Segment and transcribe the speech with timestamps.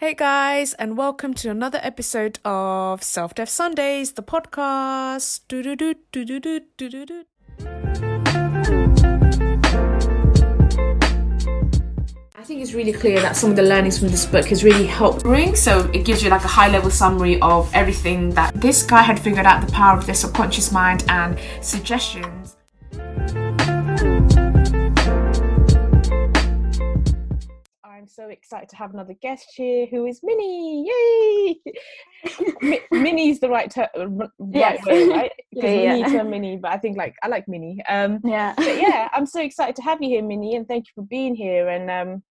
[0.00, 5.40] Hey guys, and welcome to another episode of Self Dev Sundays, the podcast.
[12.36, 14.86] I think it's really clear that some of the learnings from this book has really
[14.86, 15.22] helped.
[15.56, 19.18] So it gives you like a high level summary of everything that this guy had
[19.18, 22.57] figured out the power of their subconscious mind and suggestions.
[28.18, 30.88] So excited to have another guest here who is Minnie.
[30.88, 31.72] Yay!
[32.62, 34.84] Mi- Minnie's the right, ter- right Yes.
[34.86, 35.32] way, right?
[35.54, 36.18] Because Yeah, Minnie yeah.
[36.18, 37.80] to Minnie, but I think like I like Minnie.
[37.88, 38.54] Um, Yeah.
[38.56, 41.36] but yeah, I'm so excited to have you here, Minnie, and thank you for being
[41.36, 41.68] here.
[41.68, 42.22] And um,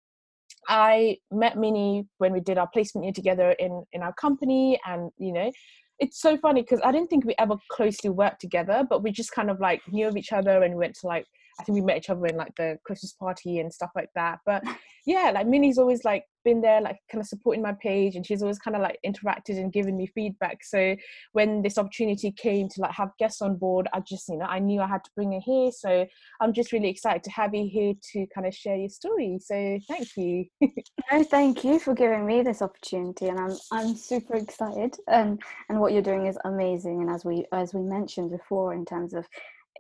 [0.69, 5.13] I met Minnie when we did our placement year together in in our company, and
[5.19, 5.53] you know,
[6.01, 9.31] it's so funny because I didn't think we ever closely worked together, but we just
[9.31, 11.27] kind of like knew of each other, and we went to like
[11.59, 14.41] I think we met each other in like the Christmas party and stuff like that.
[14.45, 14.63] But
[15.07, 18.43] yeah, like Minnie's always like been there, like kind of supporting my page, and she's
[18.43, 20.65] always kind of like interacted and given me feedback.
[20.65, 20.97] So
[21.33, 24.59] when this opportunity came to like have guests on board, I just you know I
[24.59, 25.71] knew I had to bring her here.
[25.73, 26.07] So
[26.41, 29.39] I'm just really excited to have you here to kind of share your story.
[29.43, 30.47] So thank you.
[31.13, 34.97] No, thank you for giving me this opportunity, and I'm I'm super excited.
[35.07, 37.01] And and what you're doing is amazing.
[37.01, 39.25] And as we as we mentioned before, in terms of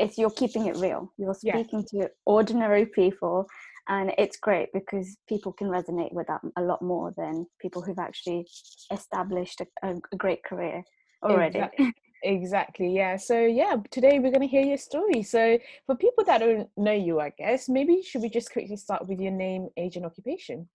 [0.00, 1.12] it's you're keeping it real.
[1.16, 1.54] You're Yeah.
[1.54, 3.46] speaking to ordinary people,
[3.88, 7.98] and it's great because people can resonate with that a lot more than people who've
[7.98, 8.46] actually
[8.90, 10.82] established a, a, great career
[11.22, 11.58] already.
[11.58, 11.92] Exactly.
[12.22, 12.94] Exactly.
[12.94, 13.16] Yeah.
[13.16, 15.22] So yeah, today we're gonna hear your story.
[15.22, 19.06] So for people that don't know you, I guess maybe should we just quickly start
[19.06, 20.68] with your name, age, and occupation?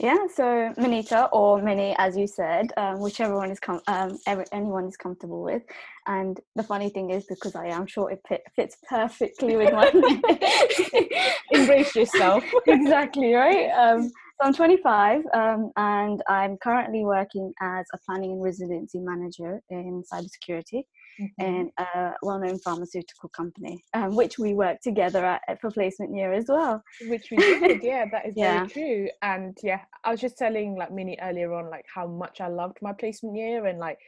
[0.00, 4.44] Yeah, so Minita or Mini, as you said, um, whichever one is com- um, every,
[4.52, 5.62] anyone is comfortable with.
[6.06, 9.90] And the funny thing is, because I am short, it fit, fits perfectly with my
[9.90, 10.22] name.
[11.52, 12.42] Embrace yourself.
[12.66, 13.70] exactly right.
[13.70, 14.12] Um, so
[14.42, 20.84] I'm 25, um, and I'm currently working as a planning and resiliency manager in cybersecurity
[21.20, 21.30] Mhm.
[21.40, 26.32] in a well-known pharmaceutical company, um, which we worked together at, at for placement year
[26.32, 26.82] as well.
[27.08, 28.64] Which we did, yeah, that is Yeah.
[28.64, 29.08] very true.
[29.22, 32.78] And yeah, I was just telling like Minnie earlier on, like how much I loved
[32.82, 33.98] my placement year and like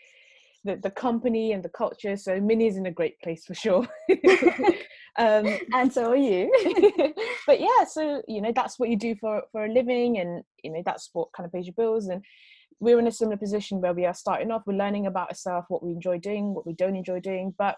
[0.64, 2.16] the, the company and the culture.
[2.16, 3.86] So Minnie's in a great place for sure.
[5.18, 6.50] um, And so are you.
[7.46, 10.72] but yeah, so you know that's what you do for for a living, and you
[10.72, 12.08] know that's what kind of pays your bills.
[12.08, 12.22] And
[12.80, 14.62] we're in a similar position where we are starting off.
[14.66, 17.76] We're learning about ourselves, what we enjoy doing, what we don't enjoy doing, but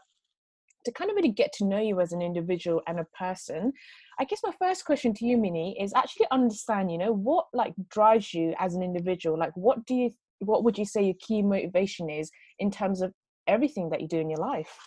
[0.85, 3.73] to kind of really get to know you as an individual and a person
[4.21, 7.75] i guess my first question to you minnie is actually understand you know what like
[7.91, 11.43] drives you as an individual like what do you what would you say your key
[11.43, 12.31] motivation is
[12.61, 13.13] in terms of
[13.49, 14.79] everything that you do in your life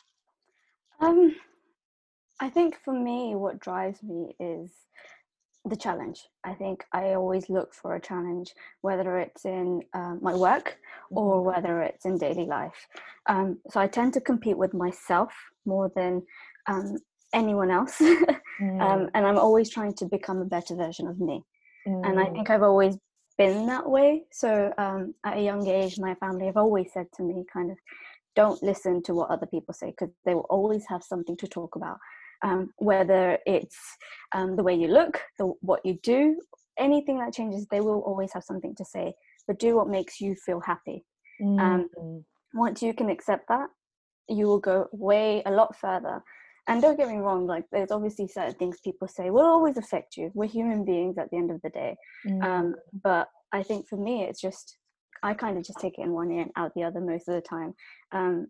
[1.01, 1.35] Um,
[2.39, 4.71] I think for me, what drives me is
[5.65, 6.27] the challenge.
[6.43, 10.77] I think I always look for a challenge, whether it's in um, my work
[11.15, 12.87] or whether it's in daily life.
[13.27, 15.33] Um, so I tend to compete with myself
[15.65, 16.23] more than
[16.67, 16.97] um,
[17.33, 18.01] anyone else,
[18.61, 21.43] Mm, um, and I'm always trying to become a better version of me.
[22.03, 22.97] And I mm, think I've always
[23.37, 24.23] been that way.
[24.31, 27.77] So um, at a young age, my family have always said to me, kind of,
[28.35, 31.75] don't listen to what other people say because they will always have something to talk
[31.75, 31.97] about.
[32.41, 33.77] Um, whether it's
[34.33, 36.39] um, the way you look, the, what you do,
[36.77, 39.13] anything that changes, they will always have something to say.
[39.47, 41.03] But do what makes you feel happy.
[41.59, 42.23] um, mm,
[42.53, 43.67] Once you can accept that,
[44.29, 46.23] you will go way a lot further.
[46.67, 50.15] And don't get me wrong, like there's obviously certain things people say will always affect
[50.17, 50.31] you.
[50.35, 51.95] We're human beings at the end of the day
[52.27, 54.77] mm, um, but I think for me, it's just
[55.23, 57.35] I kind of just take it in one ear and out the other most of
[57.35, 57.73] the time.
[58.11, 58.47] Um,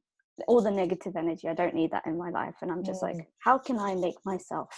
[0.48, 3.08] all the negative energy, I don't need that in my life, and I'm just Mm.
[3.08, 4.70] like, how can I make myself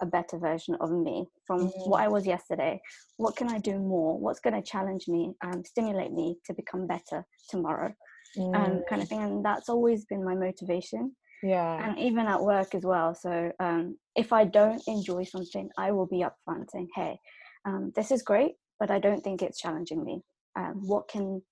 [0.00, 2.80] a better version of me from what I was yesterday?
[3.16, 4.18] What can I do more?
[4.18, 7.94] What's going to challenge me, um, stimulate me to become better tomorrow?
[8.36, 12.40] Um, mm, kind of thing, and that's always been my motivation yeah and even at
[12.40, 13.14] work as well.
[13.14, 17.18] So um, if I don't enjoy something, I will be upfront saying, "Hey,
[17.64, 20.22] um, this is great, but I don't think it's challenging me.
[20.56, 21.42] Um, what can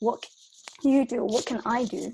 [0.00, 0.24] what
[0.80, 1.24] can you do?
[1.24, 2.12] What can I do?"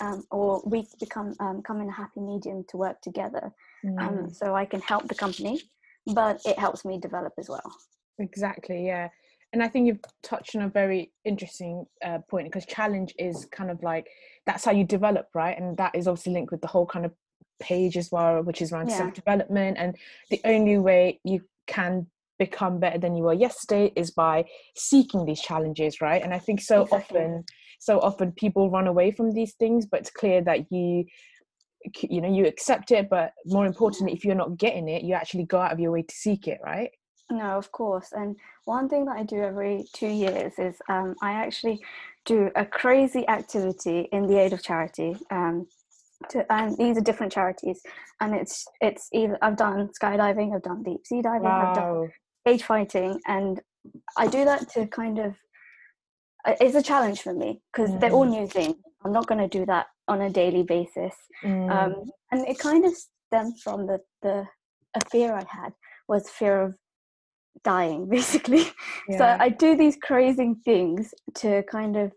[0.00, 3.52] Um, or we become um, come in a happy medium to work together,
[3.98, 4.36] um, mm.
[4.36, 5.62] so I can help the company,
[6.06, 7.74] but it helps me develop as well.
[8.18, 9.08] Exactly, yeah.
[9.52, 13.70] And I think you've touched on a very interesting uh, point because challenge is kind
[13.70, 14.08] of like
[14.46, 15.56] that's how you develop, right?
[15.56, 17.12] And that is obviously linked with the whole kind of
[17.60, 18.98] page as well, which is around Yeah.
[18.98, 19.78] self development.
[19.78, 19.96] And
[20.30, 22.06] the only way you can
[22.38, 24.44] become better than you were yesterday is by
[24.74, 26.22] seeking these challenges, right?
[26.22, 27.20] And I think so Exactly.
[27.20, 27.44] often,
[27.84, 31.04] so often people run away from these things, but it's clear that you
[32.00, 35.44] you know you accept it but more importantly if you're not getting it you actually
[35.44, 36.88] go out of your way to seek it right
[37.30, 38.08] No, of course.
[38.12, 41.80] And one thing that I do every two years is um, I actually
[42.26, 45.16] do a crazy activity in the aid of charity.
[45.30, 45.66] Um,
[46.30, 47.82] to, and these are different charities,
[48.20, 51.68] and it's it's either I've done skydiving, I've done deep sea diving, wow.
[51.68, 52.10] I've done
[52.46, 53.60] cage fighting, and
[54.16, 55.34] I do that to kind of
[56.46, 58.00] it's a challenge for me because mm.
[58.00, 58.40] they're all mm.
[58.40, 58.76] new things.
[59.04, 61.70] I'm not going to do that on a daily basis, mm.
[61.70, 64.46] um, and it kind of stems from the the
[64.94, 65.72] a fear I had
[66.08, 66.74] was fear of
[67.62, 68.64] dying basically
[69.08, 69.18] yeah.
[69.18, 72.12] so i do these crazy things to kind of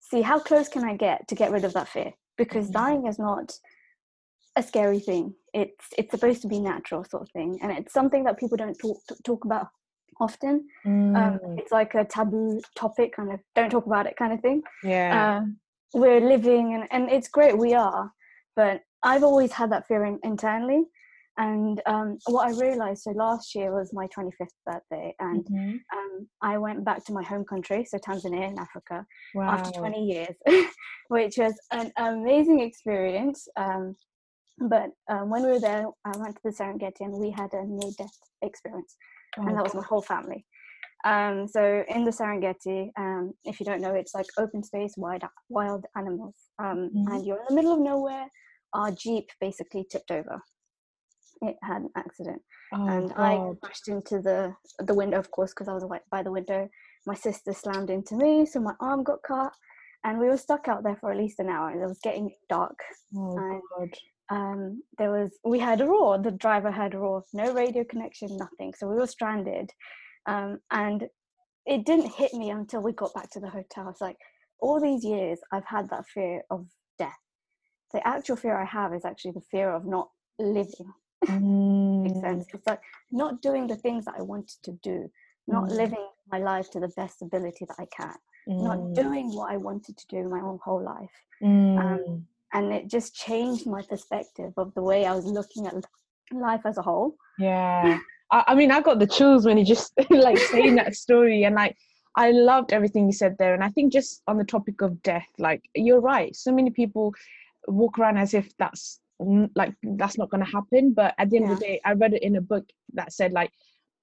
[0.00, 2.84] see how close can i get to get rid of that fear because mm-hmm.
[2.84, 3.52] dying is not
[4.56, 8.24] a scary thing it's it's supposed to be natural sort of thing and it's something
[8.24, 9.68] that people don't talk talk about
[10.20, 11.16] often um, mm.
[11.16, 14.62] um, it's like a taboo topic kind of don't talk about it kind of thing
[14.82, 15.56] yeah um,
[15.94, 18.12] we're living and, and it's great we are
[18.56, 20.84] but i've always had that fear in, internally
[21.38, 25.76] and um, what I realized, so last year was my 25th birthday, and mm-hmm.
[25.96, 29.06] um, I went back to my home country, so Tanzania in Africa,
[29.36, 29.50] wow.
[29.52, 30.34] after 20 years,
[31.08, 33.46] which was an amazing experience.
[33.56, 33.94] Um,
[34.58, 37.64] but um, when we were there, I went to the Serengeti and we had a
[37.64, 38.96] near death experience,
[39.36, 40.44] and that was my whole family.
[41.04, 45.22] Um, so in the Serengeti, um, if you don't know, it's like open space, wild,
[45.48, 47.12] wild animals, mm-hmm.
[47.12, 48.26] and you're in the middle of nowhere.
[48.74, 50.42] Our jeep basically tipped over
[51.42, 52.42] it had an accident
[52.74, 53.20] oh, and God.
[53.20, 56.68] i crashed into the the window of course because i was by the window
[57.06, 59.52] my sister slammed into me so my arm got cut
[60.04, 62.30] and we were stuck out there for at least an hour and it was getting
[62.48, 62.78] dark
[63.16, 63.88] oh.
[64.30, 68.36] Um, there was we had a roar the driver had a roar no radio connection
[68.36, 69.70] nothing so we were stranded
[70.26, 71.08] um, and
[71.64, 74.16] it didn't hit me until we got back to the hotel it's like
[74.60, 76.66] all these years i've had that fear of
[76.98, 77.18] death
[77.92, 80.08] the actual fear i have is actually the fear of not
[80.38, 80.92] living
[81.26, 82.02] mm.
[82.02, 82.80] makes sense it's like
[83.10, 85.10] not doing the things that i wanted to do
[85.46, 85.76] not mm.
[85.76, 88.14] living my life to the best ability that i can
[88.48, 88.62] mm.
[88.62, 92.22] not doing what i wanted to do my own whole life um, mm.
[92.52, 95.74] And it just changed my perspective of the way i was looking at
[96.32, 97.98] life as a whole yeah
[98.30, 101.54] I, I mean i got the chills when you just like saying that story and
[101.54, 101.76] like
[102.16, 103.54] I loved everything you said there.
[103.54, 106.34] And I think just on the topic of death, like you're right.
[106.34, 107.14] So many people
[107.68, 109.00] walk around as if that's
[109.54, 111.52] like that's not going to happen but at the end yeah.
[111.52, 113.50] of the day i read it in a book that said like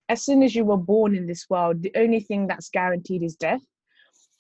[0.10, 3.36] as soon as you were born in this world the only thing that's guaranteed is
[3.36, 3.62] death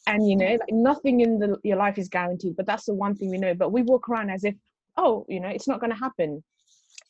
[0.07, 3.15] and you know like nothing in the, your life is guaranteed but that's the one
[3.15, 3.53] thing we know.
[3.53, 4.55] But we walk around as if
[4.97, 6.43] oh you know it's not going to happen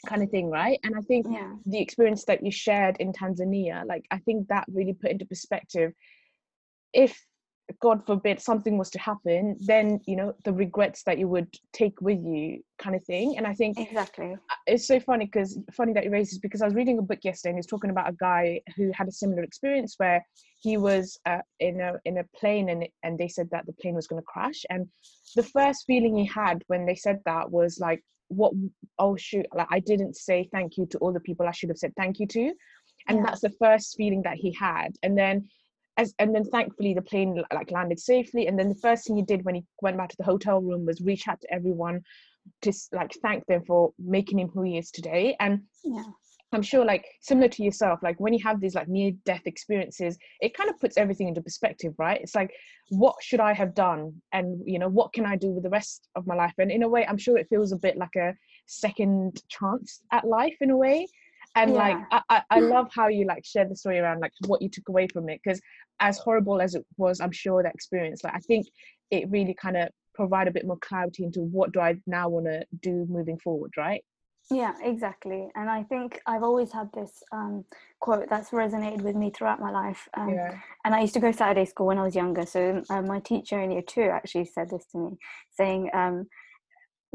[0.07, 0.79] kind of thing right?
[0.83, 1.53] And i think yeah.
[1.65, 5.93] the experience that you shared in tanzania like i think that really put into perspective
[6.93, 7.19] if
[7.81, 11.99] god forbid something was to happen then you know the regrets that you would take
[11.99, 13.37] with you kind of thing.
[13.37, 14.35] And i think exactly.
[14.67, 17.19] It's so funny because funny that you raised this because i was reading a book
[17.23, 20.23] yesterday and he's talking about a guy who had a similar experience where
[20.65, 23.95] he was uh, in a in a plane and and they said that the plane
[23.95, 24.61] was going to crash.
[24.69, 24.87] And
[25.35, 28.53] the first feeling he had when they said that was like what
[28.97, 31.77] oh shoot like i didn't say thank you to all the people i should have
[31.77, 32.51] said thank you to.
[33.07, 33.23] And yeah.
[33.25, 34.95] that's the first feeling that he had.
[35.03, 35.47] And then
[35.97, 38.47] as and then thankfully the plane like landed safely.
[38.47, 40.85] And then the first thing he did when he went back to the hotel room
[40.85, 42.01] was reach out to everyone
[42.61, 45.35] to like thank them for making him who he is today.
[45.39, 46.03] And yeah.
[46.53, 50.17] I'm sure like similar to yourself like when you have these like near death experiences
[50.39, 52.21] it kind of puts everything into perspective right?
[52.21, 52.51] It's like
[52.89, 54.13] what should i have done?
[54.31, 56.53] And you know what can i do with the rest of my life?
[56.57, 58.33] And in a way i'm sure it feels a bit like a
[58.67, 61.07] second chance at life in a way.
[61.55, 61.77] And yeah.
[61.77, 64.89] like I, I love how you like share the story around like what you took
[64.89, 65.61] away from it because
[65.99, 68.23] as horrible as it was i'm sure that experience.
[68.23, 68.67] Like i think
[69.11, 72.45] it really kind of provide a bit more clarity into what do i now want
[72.45, 74.03] to do moving forward right?
[74.51, 75.49] Yeah exactly.
[75.55, 77.65] And i think i've always had this um,
[77.99, 80.59] quote that's resonated with me throughout my life um, yeah.
[80.83, 83.59] and i used to go saturday school when i was younger so uh, my teacher
[83.59, 85.17] in year two actually said this to me
[85.57, 86.27] saying um,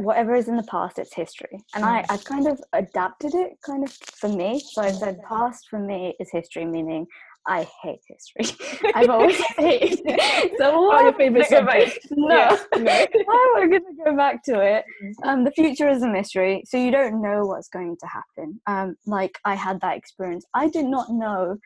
[0.00, 1.62] whatever is in the past it's history.
[1.74, 4.60] And i i kind of adapted it kind of for me.
[4.72, 7.06] So i said past for me is history meaning
[7.46, 8.56] I hate history.
[8.94, 10.52] I've always hated it.
[10.58, 12.06] So oh, your favorite subject?
[12.10, 13.06] No, yeah, no.
[13.54, 14.84] we're going to go back to it.
[15.02, 15.28] Mm-hmm.
[15.28, 18.60] Um, the future is a mystery, so you don't know what's going to happen.
[18.66, 20.44] Um, like I had that experience.
[20.54, 21.56] I did not know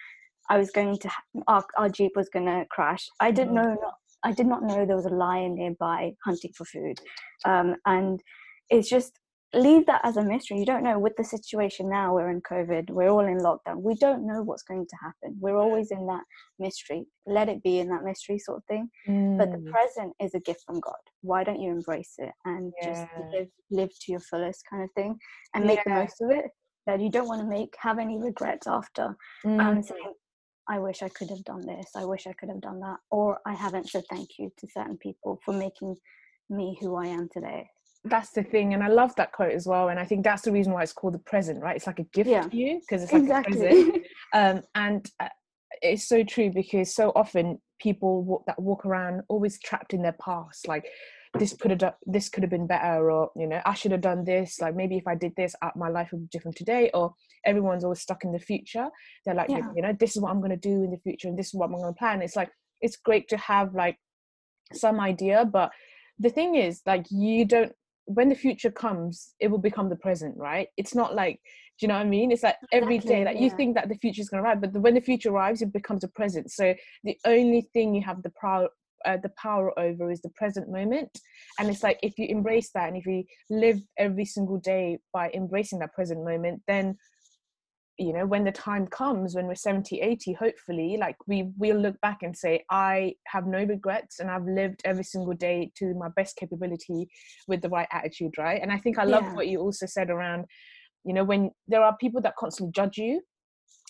[0.49, 3.09] I was going to ha- our, our jeep was going to crash.
[3.21, 3.75] I didn't mm-hmm.
[3.75, 3.93] know
[4.25, 6.99] I did not know there was a lion nearby hunting for food.
[7.45, 8.23] Um, and
[8.71, 9.19] it's just
[9.55, 10.59] leave that as a mystery.
[10.59, 13.83] You don't know with the situation now, we're in COVID, we're all in lockdown.
[13.83, 15.37] We don't know what's going to happen.
[15.41, 16.23] We're always in that
[16.59, 17.07] mystery.
[17.27, 18.91] Let it be in that mystery sort of thing.
[19.09, 19.39] Mm.
[19.39, 19.71] But the mm.
[19.71, 20.95] present is a gift from God.
[21.23, 22.89] Why don't you embrace it and yeah.
[22.89, 25.19] just live live to your fullest kind of thing
[25.55, 25.95] and make yeah.
[25.95, 26.47] the most of it?
[26.87, 29.61] that you don't want to make have any regrets after Mm.
[29.61, 30.13] um saying
[30.69, 33.41] i wish i could have done this i wish i could have done that or
[33.47, 35.97] i haven't said thank you to certain people for making
[36.51, 37.69] me who i am today
[38.07, 40.53] that's the thing and i love that quote as well and i think that's the
[40.53, 41.77] reason why it's called the present right?
[41.77, 42.43] It's like a gift Yeah.
[42.43, 44.03] to you because it's like a present.
[44.33, 45.29] Um, and uh,
[45.81, 50.17] it's so true because so often people walk, that walk around always trapped in their
[50.25, 50.85] past like
[51.39, 54.01] this could have done this could have been better or you know i should have
[54.01, 56.91] done this like maybe if i did this uh, my life would be different today
[56.95, 58.89] or everyone's always stuck in the future.
[59.25, 59.69] They're like Yeah.
[59.77, 61.55] you know this is what i'm going to do in the future and this is
[61.55, 62.23] what i'm going to plan.
[62.23, 63.99] It's like it's great to have like
[64.73, 65.71] some idea but
[66.19, 67.73] the thing is like you don't
[68.07, 70.69] when the future comes it will become the present right?
[70.77, 71.41] It's not like
[71.79, 72.31] do you know what i mean?
[72.31, 74.61] It's like every day Exactly, like you think that the future is going to arrive
[74.61, 76.51] but the, when the future arrives it becomes a present.
[76.51, 78.69] So the only thing you have the power
[79.05, 81.11] uh, the power over is the present moment.
[81.59, 85.31] And it's like if you embrace that and if you live every single day by
[85.35, 86.97] embracing that present moment then
[87.99, 92.01] you know when the time comes when we're 70 80 hopefully like we we'll look
[92.01, 96.09] back and say i have no regrets and i've lived every single day to my
[96.17, 97.09] best capability
[97.47, 99.35] with the right attitude right and i think i love Yeah.
[99.35, 100.45] what you also said around
[101.05, 103.21] you know when there are people that constantly judge you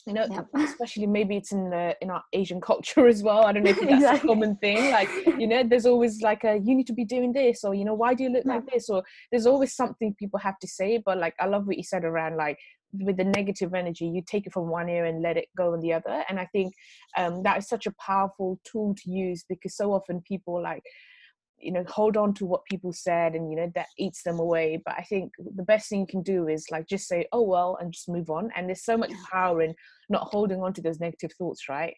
[0.06, 0.48] you know Yep.
[0.64, 3.80] especially maybe it's in the in our asian culture as well i don't know if
[3.88, 5.08] that's a common thing like
[5.38, 7.94] you know there's always like a you need to be doing this or you know
[7.94, 11.16] why do you look like this or there's always something people have to say but
[11.18, 12.58] like i love what you said around like
[13.00, 15.80] with the negative energy you take it from one ear and let it go on
[15.80, 16.24] the other.
[16.28, 16.74] And i think
[17.16, 20.82] um, that is such a powerful tool to use because so often people like
[21.58, 24.80] you know hold on to what people said and you know that eats them away.
[24.84, 27.78] But i think the best thing you can do is like just say oh well
[27.80, 28.50] and just move on.
[28.54, 29.74] And there's so much power in
[30.08, 31.94] not holding on to those negative thoughts right?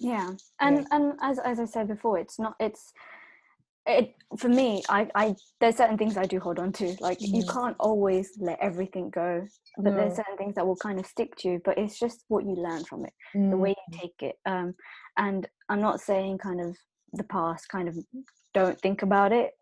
[0.00, 0.30] Yeah.
[0.60, 2.92] And and as as i said before it's not it's
[3.88, 7.42] it for me i i there's certain things i do hold on to like you
[7.42, 7.52] Mhm.
[7.52, 9.46] can't always let everything go
[9.78, 12.44] but there's certain things that will kind of stick to you but it's just what
[12.44, 13.12] you learn from it
[13.50, 13.76] the way Mm.
[13.92, 14.74] you take it um
[15.16, 16.76] and i'm not saying kind of
[17.14, 17.96] the past kind of
[18.54, 19.52] don't think about it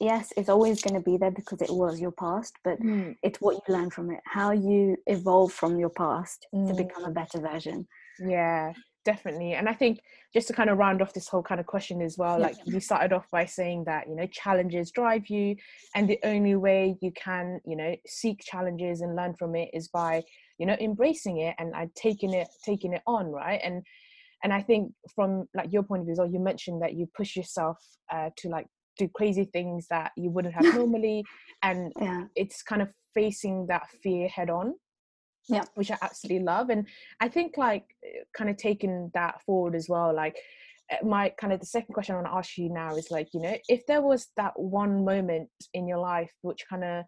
[0.00, 3.16] yes it's always going to be there because it was your past but Mm.
[3.22, 6.76] it's what you learn from it how you evolve from your past to Mm.
[6.76, 7.86] become a better version
[8.18, 8.72] Yeah,
[9.04, 9.54] definitely.
[9.54, 10.00] And I think
[10.32, 12.80] just to kind of round off this whole kind of question as well, like you
[12.80, 15.56] started off by saying that, you know, challenges drive you,
[15.94, 19.88] and the only way you can, you know, seek challenges and learn from it is
[19.88, 20.22] by,
[20.58, 23.60] you know, embracing it and, and taking it, taking it on, right?
[23.62, 23.82] And
[24.44, 27.08] and I think from like your point of view as well, you mentioned that you
[27.16, 27.78] push yourself
[28.12, 28.66] uh, to like
[28.98, 31.24] do crazy things that you wouldn't have normally,
[31.62, 34.74] and yeah it's kind of facing that fear head on
[35.48, 35.64] Yeah.
[35.74, 36.86] which i absolutely love and
[37.20, 40.36] i think like uh, kind of taking that forward as well like
[40.92, 43.28] uh, my kind of the second question i want to ask you now is like
[43.34, 47.04] you know if there was that one moment in your life which kind of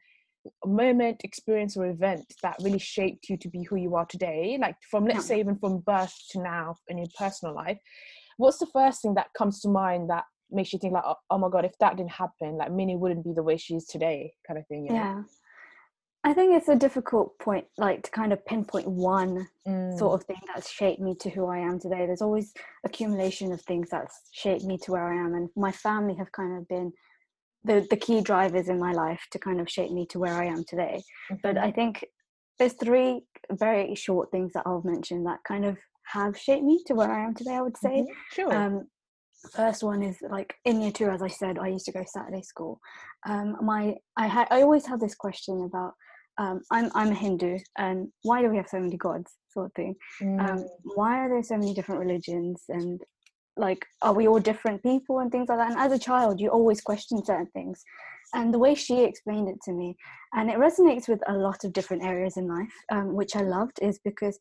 [0.66, 4.76] moment experience or event that really shaped you to be who you are today like
[4.90, 5.36] from let's Yeah.
[5.36, 7.78] say even from birth to now in your personal life
[8.36, 11.38] what's the first thing that comes to mind that makes you think like oh, oh
[11.38, 14.32] my god if that didn't happen like minnie wouldn't be the way she is today
[14.46, 15.24] kind of thing you know?
[16.24, 20.26] I think it's a difficult point like to kind of pinpoint one Mm, sort of
[20.26, 22.06] thing that's shaped me to who i am today.
[22.06, 22.52] There's always
[22.84, 26.58] accumulation of things that's shaped me to where i am and my family have kind
[26.58, 26.92] of been
[27.64, 30.44] the, the key drivers in my life to kind of shape me to where i
[30.46, 31.02] am today.
[31.42, 31.62] But mhm.
[31.64, 32.04] i think
[32.58, 36.94] there's three very short things that i'll mention that kind of have shaped me to
[36.94, 38.00] where i am today i would say.
[38.00, 38.52] Mhm, sure.
[38.54, 38.88] Um
[39.54, 42.42] first one is like in year two as i said i used to go saturday
[42.42, 42.80] school.
[43.26, 45.94] Um my i had i always had this question about
[46.38, 49.72] um i'm i'm a hindu and why do we have so many gods sort of
[49.74, 49.94] thing?
[50.20, 53.00] Um Mm, why are there so many different religions and
[53.56, 55.70] like are we all different people and things like that?
[55.70, 57.84] And as a child you always question certain things.
[58.34, 59.96] And the way she explained it to me
[60.34, 63.78] and it resonates with a lot of different areas in life um, which i loved
[63.80, 64.36] is because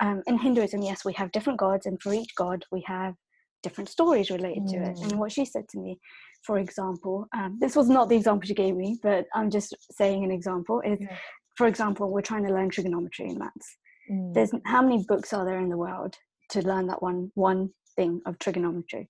[0.00, 3.14] um, in hinduism yes we have different gods and for each god we have
[3.66, 4.94] different stories related to it.
[5.02, 5.18] And Mm.
[5.20, 5.92] what she said to me
[6.46, 9.70] for example um, this was not the example she gave me but i'm just
[10.00, 11.16] saying an example is Yeah.
[11.58, 13.68] for example we're trying to learn trigonometry in maths.
[14.10, 16.12] Mm, there's how many books are there in the world
[16.52, 17.60] to learn that one one
[17.96, 19.04] thing of trigonometry?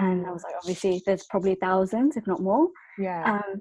[0.00, 2.66] And i mm, was like obviously there's probably thousands if not more.
[2.98, 3.22] Yeah.
[3.30, 3.52] Um,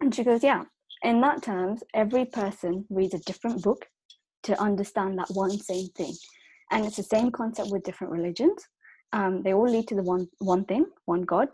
[0.00, 0.62] and she goes yeah
[1.10, 3.82] in that terms every person reads a different book
[4.46, 6.14] to understand that one same thing.
[6.70, 8.60] And it's the same concept with different religions
[9.12, 11.48] um, they all lead to the one one thing one god.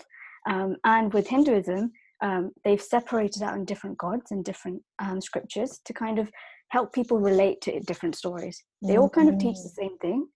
[0.49, 1.93] Um, and with hinduism
[2.23, 6.31] um, they've separated out in different gods and different um, scriptures to kind of
[6.69, 8.63] help people relate to different stories.
[8.83, 10.27] They all kind of teach the same thing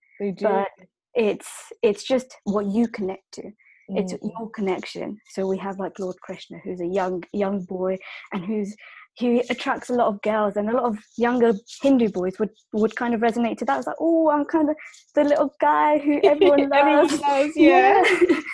[0.43, 0.69] but
[1.15, 1.51] it's
[1.83, 3.51] it's just what you connect to.
[3.97, 5.19] It's Mm, your connection.
[5.31, 7.99] So we have like lord krishna who's a young young boy
[8.33, 8.77] and who's
[9.19, 12.95] he attracts a lot of girls and a lot of younger Hindu boys would would
[12.95, 13.79] kind of resonate to that.
[13.79, 14.77] It's like, oh, I'm kind of
[15.17, 17.13] the little guy who everyone loves.
[17.13, 18.03] everyone loves yeah.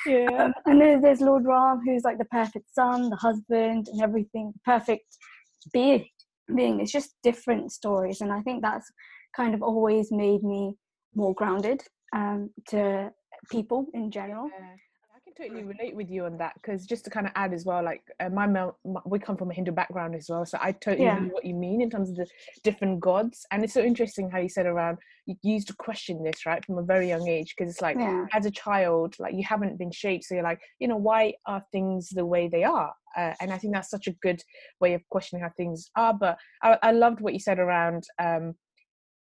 [0.06, 0.26] yeah.
[0.44, 4.52] Um, and then there's Lord Ram, who's like the perfect son, the husband, and everything,
[4.64, 5.06] perfect
[5.72, 6.06] being.
[6.54, 6.80] Being.
[6.80, 8.90] It's just different stories, and I think that's
[9.34, 10.74] kind of always made me
[11.14, 11.82] more grounded
[12.14, 13.10] um, to
[13.50, 14.48] people in general.
[14.48, 14.76] Yeah
[15.36, 18.02] totally relate with you on that because just to kind of add as well, like
[18.20, 18.70] uh, my, my,
[19.04, 21.18] we come from a Hindu background as well, so I totally yeah.
[21.18, 22.26] know what you mean in terms of the
[22.62, 23.46] different gods.
[23.50, 26.78] And it's so interesting how you said around you used to question this right from
[26.78, 28.26] a very young age because it's like yeah.
[28.32, 31.64] as a child, like you haven't been shaped, so you're like, you know, why are
[31.72, 32.92] things the way they are?
[33.16, 34.42] Uh, and I think that's such a good
[34.80, 36.14] way of questioning how things are.
[36.14, 38.04] But I, I loved what you said around.
[38.22, 38.54] Um,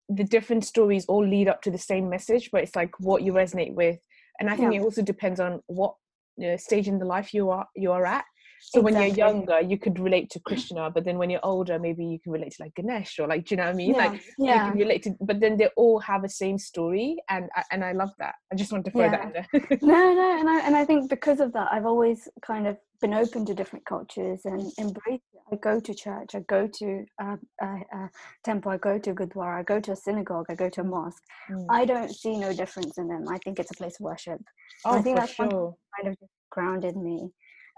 [0.10, 3.32] the different stories all lead up to the same message but it's like what you
[3.32, 3.98] resonate with
[4.42, 4.82] and i think yeah.
[4.82, 5.96] it also depends on what
[6.38, 8.26] you know, stage in the life you are you are at
[8.62, 8.82] so exactly.
[8.82, 12.20] when you're younger you could relate to krishna but then when you're older maybe you
[12.20, 14.08] can relate to like ganesh or like do you know what i mean yeah.
[14.08, 14.66] like yeah.
[14.66, 17.92] you can relate to but then they all have the same story and and i
[17.92, 19.12] love that i just want to throw yeah.
[19.12, 22.28] that in there no no and i and i think because of that i've always
[22.42, 25.42] kind of been open to different cultures and embrace it.
[25.52, 28.10] I go to church, I go to a, a, a,
[28.46, 30.84] temple, I go to a gurdwara, I go to a synagogue, I go to a
[30.84, 31.24] mosque.
[31.50, 31.66] Mm.
[31.70, 33.26] I don't see no difference in them.
[33.28, 34.40] I think it's a place of worship.
[34.86, 35.76] Oh, I think for that's sure.
[36.00, 36.18] kind of
[36.52, 37.32] grounded me.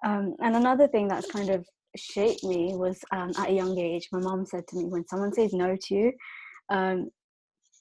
[0.04, 4.10] Um, and another thing that's kind of shaped me was um, at a young age,
[4.12, 6.12] my mom said to me, when someone says no to you,
[6.70, 7.10] um,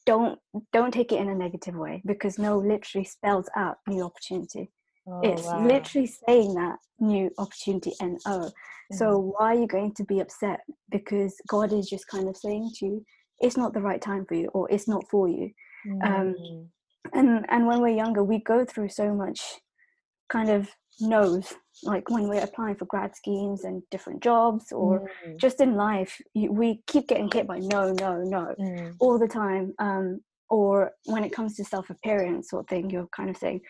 [0.05, 0.39] don't
[0.73, 4.71] don't take it in a negative way because no literally spells out new opportunity.
[5.07, 5.65] Oh, it's wow.
[5.65, 8.49] literally saying that new opportunity and oh
[8.93, 9.29] so mm-hmm.
[9.31, 10.61] why are you going to be upset
[10.93, 13.05] because god is just kind of saying to you
[13.41, 15.51] it's not the right time for you or it's not for you
[16.05, 16.37] um,
[17.15, 19.41] and and when we're younger we go through so much
[20.29, 20.69] kind of
[21.01, 21.53] knows
[21.83, 25.37] like when we're applying for grad schemes and different jobs or mm.
[25.39, 28.95] just in life you, we keep getting hit by no no no mm.
[29.01, 33.09] all the time um, or when it comes to self appearance sort of thing you're
[33.17, 33.61] kind of saying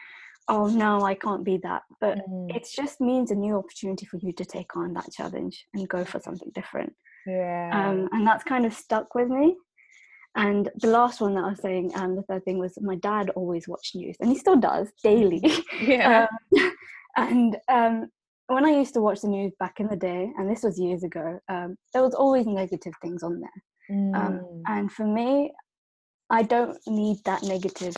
[0.49, 2.55] oh no i can't be that but mm.
[2.55, 6.05] it just means a new opportunity for you to take on that challenge and go
[6.05, 6.93] for something different
[7.27, 9.57] yeah um, and that's kind of stuck with me
[10.35, 12.97] and the last one that i was saying and um, the third thing was my
[12.97, 15.41] dad always watched news and he still does daily
[15.81, 16.27] yeah
[16.59, 16.73] um,
[17.17, 18.09] and um,
[18.47, 21.03] when i used to watch the news back in the day and this was years
[21.05, 24.63] ago um, there was always negative things on there um, mm.
[24.69, 25.51] and for me
[26.31, 27.95] i don't need that negative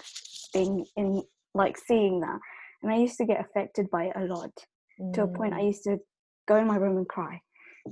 [0.52, 1.22] thing in
[1.54, 2.38] like seeing that
[2.82, 4.52] and i used to get affected by it a lot
[5.00, 5.12] mm.
[5.12, 5.66] to a point i mm.
[5.66, 5.98] used to
[6.46, 7.40] go in my room and cry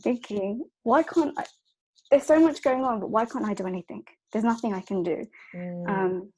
[0.03, 1.45] thinking why can't i
[2.11, 5.03] there's so much going on but why can't i do anything there's nothing i can
[5.03, 5.89] do mm.
[5.89, 6.31] um,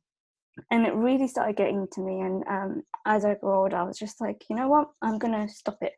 [0.70, 3.98] and it really started getting to me and um, as i grew older i was
[3.98, 5.92] just like you know what i'm gonna stop it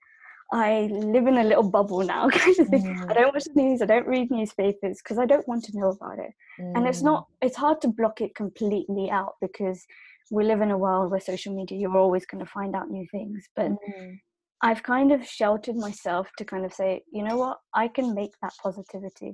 [0.52, 3.10] i live in a little bubble now kind of thing mm.
[3.10, 5.90] i don't watch the news i don't read newspapers because i don't want to know
[5.90, 7.46] about it and it's not Mm.
[7.46, 9.84] it's hard to block it completely out because
[10.30, 13.06] we live in a world where social media you're always going to find out new
[13.10, 14.20] things but Mm.
[14.66, 18.32] I've kind of sheltered myself to kind of say you know what i can make
[18.42, 19.32] that positivity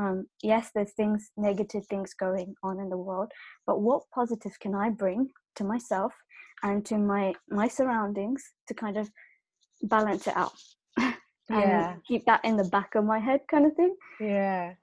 [0.00, 3.30] um, yes there's things negative things going on in the world
[3.66, 5.20] but what positive can i bring
[5.58, 6.12] to myself
[6.62, 9.06] and to my my surroundings to kind of
[9.82, 10.52] balance it out
[10.98, 11.14] and
[11.48, 11.96] Yeah.
[12.08, 14.74] keep that in the back of my head kind of thing Yeah.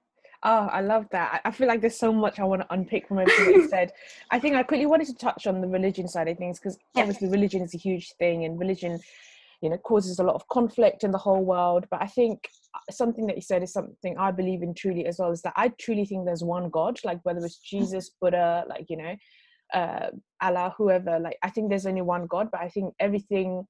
[0.42, 1.42] Oh, I love that.
[1.44, 3.92] I feel like there's so much I want to unpick from everything you said.
[4.30, 7.28] I think I quickly wanted to touch on the religion side of things because obviously
[7.28, 9.00] religion is a huge thing and religion,
[9.60, 11.86] you know, causes a lot of conflict in the whole world.
[11.90, 15.18] But I think uh, something that you said is something I believe in truly as
[15.18, 18.86] well is that I truly think there's one God, like whether it's Jesus, Buddha, like,
[18.88, 19.16] you know,
[19.74, 23.66] uh, Allah, whoever, like, I think there's only one God, but I think everything,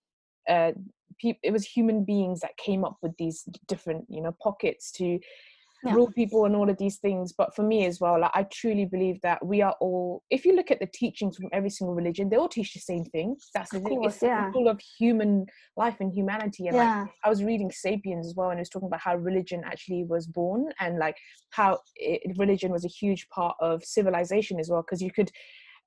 [0.48, 0.72] uh,
[1.20, 5.18] peop- it was human beings that came up with these different, you know, pockets to
[5.83, 5.95] Yeah.
[5.95, 8.85] rule people and all of these things but for me as well like i truly
[8.85, 12.29] believe that we are all if you look at the teachings from every single religion
[12.29, 14.53] they all teach the same thing that's the thing it's yeah.
[14.53, 15.47] full of human
[15.79, 18.69] life and humanity and like yeah i was reading sapiens as well and it was
[18.69, 21.16] talking about how religion actually was born and like
[21.51, 25.31] how it, religion was a huge part of civilization as well because you could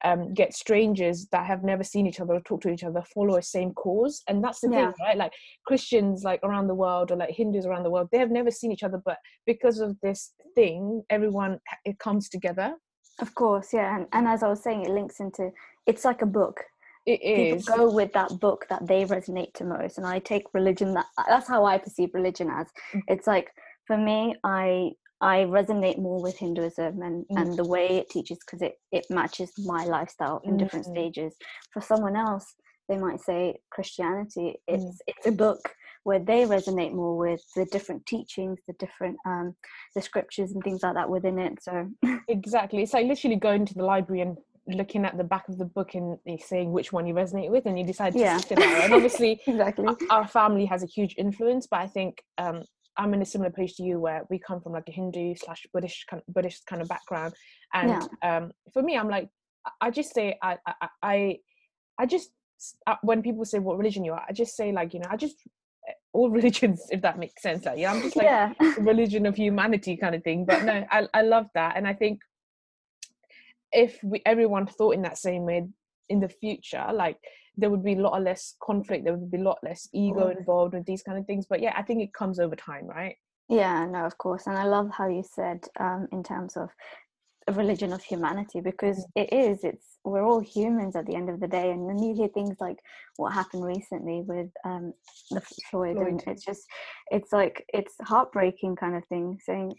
[0.03, 3.37] um, get strangers that have never seen each other or talk to each other follow
[3.37, 4.91] a same cause and that's the Yeah.
[4.91, 5.17] thing right?
[5.17, 5.33] Like
[5.65, 8.71] christians like around the world or like hindus around the world they have never seen
[8.71, 12.75] each other but because of this thing everyone it comes together.
[13.19, 13.95] Of course yeah.
[13.95, 15.51] And, and as i was saying it links into
[15.87, 16.61] it's like a book.
[17.05, 20.93] It people go with that book that they resonate to most and i take religion
[20.93, 22.67] that that's how i perceive religion as.
[22.93, 23.01] Mm.
[23.07, 23.49] it's like
[23.87, 24.91] for me i
[25.23, 27.41] i resonate more with hinduism and Mm.
[27.41, 30.91] and the way it teaches because it it matches my lifestyle in different Mm.
[30.93, 31.31] stages
[31.73, 32.45] for someone else
[32.89, 33.39] they might say
[33.75, 34.75] christianity Mm.
[34.75, 35.61] it's it's a book
[36.07, 39.47] where they resonate more with the different teachings the different um
[39.95, 41.73] the scriptures and things like that within it so
[42.37, 45.65] exactly it's like literally going to the library and looking at the back of the
[45.77, 48.37] book and saying which one you resonate with and you decide to yeah.
[48.37, 48.51] out
[48.83, 52.63] and obviously exactly our family has a huge influence but i think um
[52.97, 55.65] I'm in a similar place to you where we come from like a Hindu slash
[55.73, 57.33] Buddhist kind of Buddhist kind of background,
[57.73, 57.89] and
[58.23, 58.37] yeah.
[58.37, 59.29] um, for me, I'm like,
[59.81, 61.37] I just say I I I,
[61.99, 62.31] I just
[62.87, 65.17] uh, when people say what religion you are, I just say like you know I
[65.17, 65.37] just
[65.87, 68.53] eh, all religions if that makes sense like yeah I'm just like yeah.
[68.77, 70.45] religion of humanity kind of thing.
[70.45, 72.19] But no, I I love that, and I think
[73.71, 75.65] if we everyone thought in that same way
[76.09, 77.17] in the future, like
[77.57, 80.73] there would be a lot less conflict there would be a lot less ego involved
[80.73, 83.15] with these kind of things but yeah i think it comes over time right
[83.49, 86.69] yeah no of course and i love how you said um, in terms of
[87.47, 89.05] a religion of humanity because mm.
[89.15, 92.13] it is it's we're all humans at the end of the day and then you
[92.13, 92.77] hear things like
[93.17, 94.93] what happened recently with um
[95.31, 96.07] the floyd, floyd.
[96.07, 96.61] and it's just
[97.11, 99.73] it's like it's heartbreaking kind of thing saying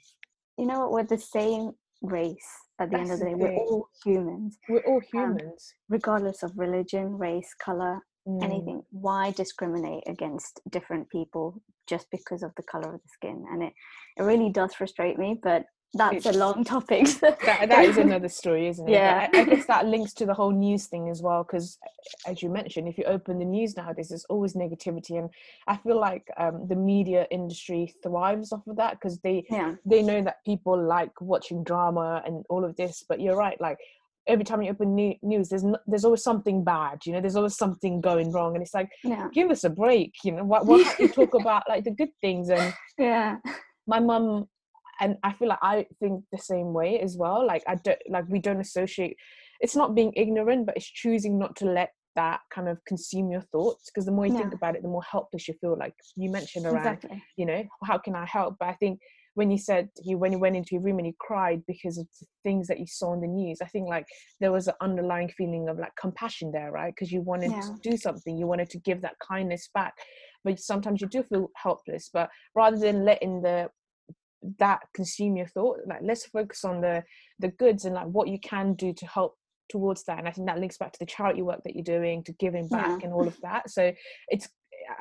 [0.58, 3.34] you know what we're the same race at the That's end of the day.
[3.34, 4.58] We're all humans.
[4.68, 5.42] We're all um, humans.
[5.42, 8.42] Um, regardless of religion, race, color, mm.
[8.42, 8.82] anything.
[8.90, 13.44] Why discriminate against different people just because of the color of the skin?
[13.50, 13.72] And it,
[14.16, 17.07] it really does frustrate me, but that's a long topic.
[17.20, 18.92] that, that is another story, isn't it?
[18.92, 19.28] Yeah.
[19.33, 21.78] I, I, guess that links to the whole news thing as well, because
[22.26, 25.30] as you mentioned, if you open the news nowadays, there's always negativity, and
[25.66, 29.74] I feel like um, the media industry thrives off of that because they yeah.
[29.85, 33.04] they know that people like watching drama and all of this.
[33.09, 33.78] But you're right, like
[34.26, 37.37] every time you open new, news there's no, there's always something bad you know there's
[37.37, 39.28] always something going wrong and it's like yeah.
[39.35, 42.48] give us a break you know what what you talk about like the good things
[42.48, 43.37] and yeah
[43.87, 44.48] my mum
[45.00, 48.24] and i feel like i think the same way as well like i don't like
[48.28, 49.16] we don't associate
[49.61, 53.40] it's not being ignorant but it's choosing not to let that kind of consume your
[53.40, 54.40] thoughts because the more you yeah.
[54.40, 57.22] think about it the more helpless you feel like you mentioned around exactly.
[57.37, 59.00] you know how can i help but i think
[59.35, 62.07] when you said you when you went into your room and you cried because of
[62.20, 64.07] the things that you saw in the news i think like
[64.40, 67.61] there was an underlying feeling of like compassion there right because you wanted yeah.
[67.61, 69.94] to do something you wanted to give that kindness back
[70.44, 73.68] but sometimes you do feel helpless but rather than letting the
[74.59, 77.02] that consume your thought like let's focus on the
[77.38, 79.37] the goods and like what you can do to help
[79.70, 82.22] towards that and i think that links back to the charity work that you're doing
[82.22, 83.04] to giving back yeah.
[83.04, 83.92] and all of that so
[84.28, 84.48] it's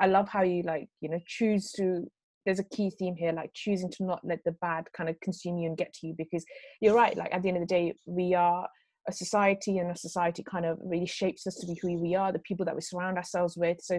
[0.00, 2.06] i love how you like you know choose to
[2.46, 5.58] there's a key theme here like choosing to not let the bad kind of consume
[5.58, 6.44] you and get to you because
[6.80, 8.66] you're right like at the end of the day we are
[9.06, 12.32] a society and a society kind of really shapes us to be who we are
[12.32, 13.98] the people that we surround ourselves with so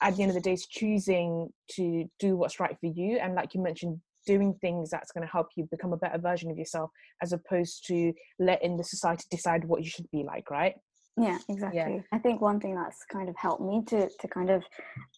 [0.00, 3.34] at the end of the day it's choosing to do what's right for you and
[3.34, 6.58] like you mentioned doing things that's going to help you become a better version of
[6.58, 6.90] yourself
[7.22, 10.74] as opposed to letting the society decide what you should be like right
[11.20, 12.00] yeah exactly yeah.
[12.12, 14.62] i think one thing that's kind of helped me to to kind of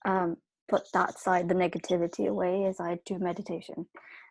[0.05, 0.37] um,
[0.69, 3.87] put that side the negativity away is i do meditation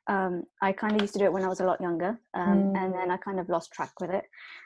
[0.07, 2.73] um, i kind of used to do it when i was a lot younger um,
[2.73, 2.77] mm.
[2.77, 4.25] and then i kind of lost track with it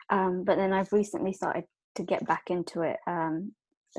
[0.09, 1.63] um, but then i've recently started
[1.95, 3.51] to get back into it um,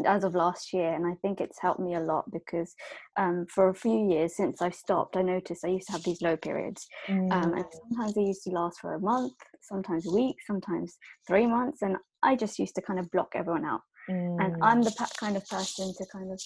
[0.06, 2.74] as of last year and i think it's helped me a lot because
[3.16, 6.22] um, for a few years since i stopped i noticed i used to have these
[6.22, 7.32] low periods mm.
[7.32, 7.72] um, and mm.
[7.88, 11.96] sometimes they used to last for a month sometimes a week sometimes three months and
[12.22, 13.80] i just used to kind of block everyone out
[14.10, 14.44] mm.
[14.44, 16.40] and i'm the kind of person to kind of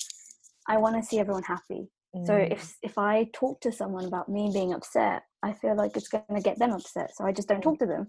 [0.68, 1.88] i want to see everyone happy
[2.26, 2.72] so if mm.
[2.82, 6.42] if i talk to someone about me being upset i feel like it's going to
[6.42, 8.06] get them upset so i just don't talk to them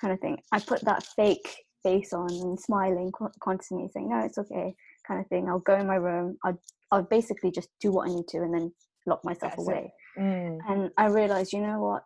[0.00, 4.38] kind of thing i put that fake face on and smiling constantly saying no it's
[4.38, 4.74] okay
[5.06, 5.48] kind of thing.
[5.48, 6.60] I'll go in my room i'll,
[6.92, 8.72] I'll basically just do what i need to and then
[9.06, 9.92] lock myself That's away.
[10.18, 10.58] Mm.
[10.68, 12.02] and i realized you know what?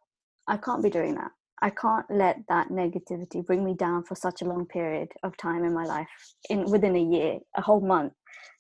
[0.49, 1.31] I can't be doing that.
[1.63, 5.65] I can't let that negativity bring me down for such a long period of time
[5.65, 6.09] in my life
[6.51, 8.13] in within a year a whole month.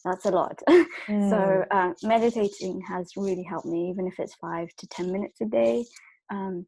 [0.04, 0.58] That's a lot.
[1.08, 1.30] Mm.
[1.30, 5.46] so uh, meditating has really helped me even if it's five to ten minutes a
[5.46, 5.84] day.
[6.30, 6.64] Um,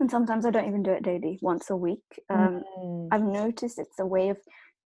[0.00, 2.02] and sometimes I don't even do it daily, once a week.
[2.30, 3.08] Um, mm.
[3.10, 4.38] I've noticed it's a way of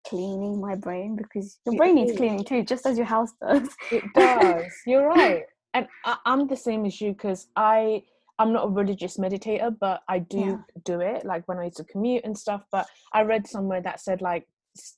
[0.07, 3.69] cleaning my brain because your brain needs cleaning too, just as your house does.
[3.91, 4.71] It does.
[4.85, 5.43] You're right,
[5.73, 8.03] and I, am the same as you because I
[8.39, 10.57] I'm not a religious meditator, but I do yeah.
[10.83, 12.63] do it like when I used to commute and stuff.
[12.71, 14.47] But I read somewhere that said like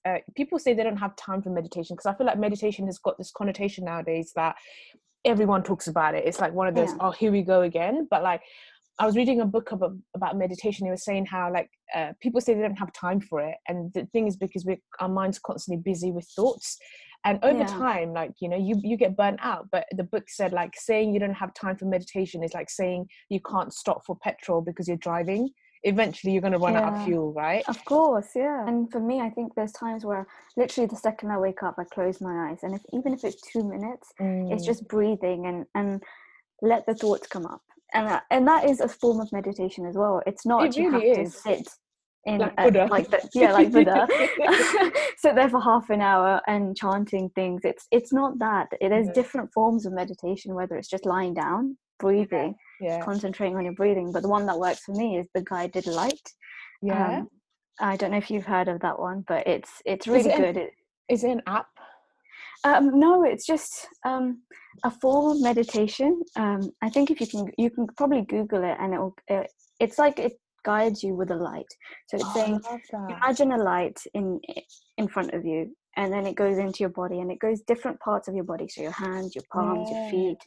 [0.05, 2.99] uh, people say they don't have time for meditation because I feel like meditation has
[2.99, 4.55] got this connotation nowadays that
[5.25, 6.25] everyone talks about it.
[6.25, 6.97] It's like one of those, yeah.
[6.99, 8.07] oh, here we go again.
[8.09, 8.41] But like,
[8.99, 10.85] I was reading a book about, about meditation.
[10.87, 13.91] It was saying how like uh, people say they don't have time for it, and
[13.93, 16.77] the thing is because we our minds constantly busy with thoughts,
[17.25, 17.65] and over yeah.
[17.65, 19.67] time, like you know, you you get burnt out.
[19.71, 23.07] But the book said like saying you don't have time for meditation is like saying
[23.29, 25.49] you can't stop for petrol because you're driving.
[25.85, 26.85] eventually you're going to run Yeah.
[26.87, 28.65] out of fuel right Of course, yeah.
[28.69, 30.25] And for me, I think there's times where
[30.55, 33.41] literally the second I wake up, I close my eyes, and if even if it's
[33.51, 34.07] two minutes,
[34.51, 34.71] it's Mm.
[34.71, 36.01] just breathing and and
[36.61, 39.95] let the thoughts come up, and that, and that is a form of meditation as
[39.95, 40.21] well.
[40.25, 41.33] It's not It you have is.
[41.33, 41.67] to sit
[42.25, 44.07] in Like a- like the, yeah, like Buddha,
[45.17, 47.61] sit there for half an hour and chanting things.
[47.63, 48.67] It's it's not that.
[48.81, 49.13] It is No.
[49.13, 54.11] different forms of meditation, whether it's just lying down, breathing, yeah concentrating on your breathing.
[54.11, 56.27] But the one that works for me is the guided light.
[56.81, 57.29] yeah Um,
[57.79, 60.35] I don't know if you've heard of that one, but it's it's Is really it
[60.35, 60.57] an- good.
[60.57, 60.71] It,
[61.09, 61.67] is it an app
[62.63, 64.41] um, no, it's just um,
[64.83, 66.21] a form of meditation.
[66.35, 69.15] Um, I think if you can, you can probably Google it, and it'll.
[69.27, 70.33] It, it's like it
[70.65, 71.65] guides you with a light.
[72.07, 73.17] So it's Oh, saying, I love that.
[73.17, 74.39] imagine a light in
[74.97, 77.99] in front of you, and then it goes into your body, and it goes different
[77.99, 78.67] parts of your body.
[78.69, 79.97] So your hands, your palms, Yeah.
[80.01, 80.37] your feet,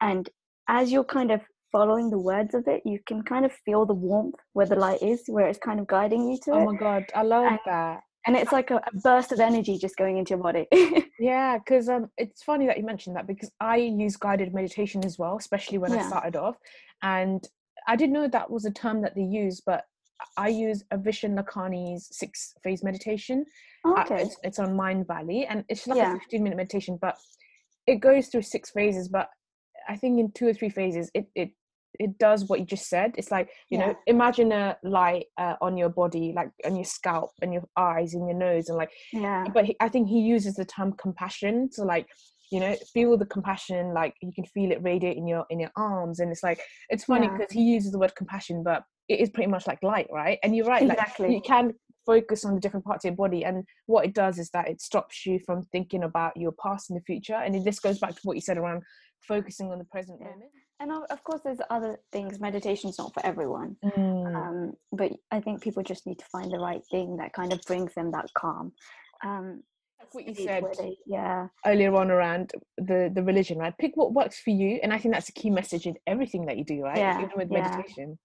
[0.00, 0.28] and
[0.68, 1.40] as you're kind of
[1.72, 5.02] following the words of it, you can kind of feel the warmth where the light
[5.02, 6.64] is, where it's kind of guiding you to oh it.
[6.66, 9.96] my god i love And- that and it's like a, a burst of energy just
[9.96, 10.66] going into your body.
[11.18, 15.18] Yeah, because um, it's funny that you mentioned that because I use guided meditation as
[15.20, 16.56] well, especially when I started off,
[17.02, 17.46] and
[17.86, 19.84] I didn't know that was a term that they use, but
[20.36, 23.44] I use Avishan Lakhiani's six phase meditation.
[23.84, 24.22] Uh, okay.
[24.22, 26.16] It's, it's on Mindvalley, and it's like Yeah.
[26.16, 27.16] a fifteen minute meditation, but
[27.86, 29.08] it goes through six phases.
[29.08, 29.28] But
[29.88, 31.50] I think in two or three phases, it it
[32.02, 33.14] it does what you just said.
[33.18, 33.86] It's like you Yeah.
[33.88, 38.14] know, imagine a light uh, on your body, like on your scalp and your eyes
[38.14, 39.44] and your nose, and like Yeah.
[39.54, 42.06] but he, I think he uses the term compassion to like
[42.50, 45.70] you know feel the compassion like you can feel it radiate in your in your
[45.76, 46.60] arms and it's like
[46.90, 47.36] it's funny Yeah.
[47.38, 50.54] because he uses the word compassion but it is pretty much like light right and
[50.54, 51.34] you're right like Exactly.
[51.34, 51.72] you can
[52.04, 54.82] focus on the different parts of your body and what it does is that it
[54.82, 58.20] stops you from thinking about your past and the future and this goes back to
[58.24, 58.82] what you said around
[59.26, 60.26] focusing on the present Yeah.
[60.30, 60.50] moment
[60.82, 62.40] And of, of course, there's other things.
[62.40, 64.34] Meditation's not for everyone, Mm.
[64.40, 67.60] um, but I think people just need to find the right thing that kind of
[67.70, 68.72] brings them that calm.
[69.24, 69.62] Um,
[70.00, 72.46] Like what you said they- yeah, earlier on around
[72.88, 75.50] the the religion right pick what works for you and i think that's a key
[75.60, 77.60] message in everything that you do right Yeah, even with yeah.
[77.60, 78.18] meditation And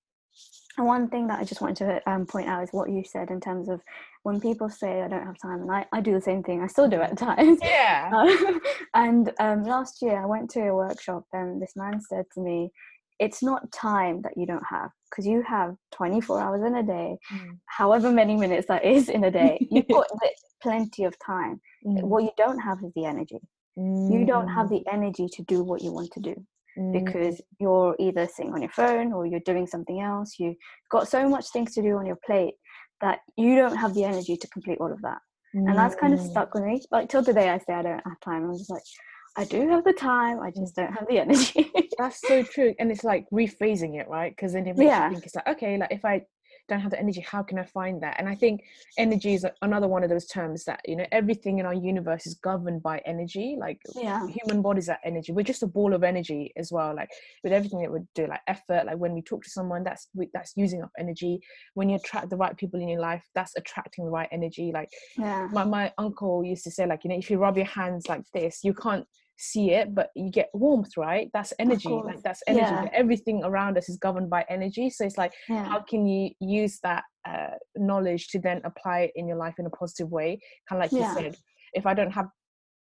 [0.85, 3.39] one thing that I just wanted to um, point out is what you said in
[3.39, 3.81] terms of
[4.23, 6.61] when people say I don't have time, and I, I do the same thing.
[6.61, 7.59] I still do at times.
[7.63, 8.59] yeah Um,
[8.93, 12.71] and um, last year I went to a workshop, and this man said to me,
[13.19, 17.17] "It's not time that you don't have, because you have 24 hours in a day,
[17.33, 17.57] Mm.
[17.65, 19.57] however many minutes that is in a day.
[19.71, 20.07] You've got
[20.61, 21.59] plenty of time.
[21.85, 22.03] Mm.
[22.03, 23.39] What you don't have is the energy.
[23.75, 26.35] You don't have the energy to do what you want to do."
[26.77, 26.93] Mm.
[26.93, 30.35] because you're either sitting on your phone or you're doing something else.
[30.39, 30.55] You've
[30.91, 32.53] got so much things to do on your plate
[33.01, 35.19] that you don't have the energy to complete all of that.
[35.53, 36.31] And that's kind of Mm.
[36.31, 36.81] stuck with me.
[36.91, 38.43] Like till today, I say I don't have time.
[38.45, 38.83] I'm just like,
[39.37, 40.39] I do have the time.
[40.39, 41.71] I just don't have the energy.
[41.97, 44.31] That's so true, and it's like rephrasing it, right?
[44.35, 45.05] Because then it makes Yeah.
[45.05, 46.21] you think it's like, okay, like if I
[46.67, 48.15] don't have the energy, how can I find that?
[48.19, 48.63] And I think
[48.97, 52.35] energy is another one of those terms that you know everything in our universe is
[52.35, 53.55] governed by energy.
[53.59, 54.25] Like yeah.
[54.27, 55.31] human bodies are energy.
[55.31, 56.95] We're just a ball of energy as well.
[56.95, 57.09] Like
[57.43, 60.29] with everything that we do, like effort, like when we talk to someone, that's we-
[60.33, 61.39] that's using up energy.
[61.73, 64.71] When you attract the right people in your life, that's attracting the right energy.
[64.73, 65.47] Like Yeah.
[65.51, 68.23] my, my uncle used to say like you know if you rub your hands like
[68.33, 69.05] this you can't
[69.37, 72.89] see it but you get warmth right that's energy like that's energy Yeah.
[72.91, 75.65] everything around us is governed by energy so it's like Yeah.
[75.65, 79.65] how can you use that uh, knowledge to then apply it in your life in
[79.67, 81.09] a positive way kind of like Yeah.
[81.15, 81.37] you said
[81.73, 82.27] if i don't have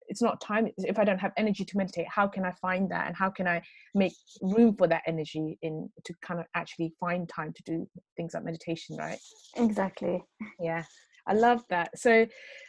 [0.10, 3.08] it's not time if i don't have energy to meditate how can i find that
[3.08, 3.60] and how can i
[3.96, 8.34] make room for that energy in to kind of actually find time to do things
[8.36, 9.18] like meditation right
[9.56, 10.22] Exactly.
[10.60, 10.84] yeah,
[11.28, 11.98] I love that.
[11.98, 12.28] So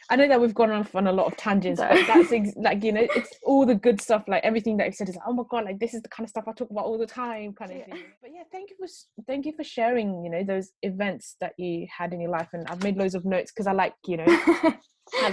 [0.09, 2.83] I know that we've gone off on a lot of tangents, but that's ex- like
[2.83, 4.23] you know, it's all the good stuff.
[4.27, 6.25] Like everything that you said is like, oh my god, like this is the kind
[6.25, 7.85] of stuff I talk about all the time, kind of Yeah.
[7.85, 8.03] thing.
[8.21, 8.87] But yeah, thank you for
[9.27, 10.23] thank you for sharing.
[10.23, 13.25] You know those events that you had in your life, and I've made loads of
[13.25, 14.25] notes because I like you know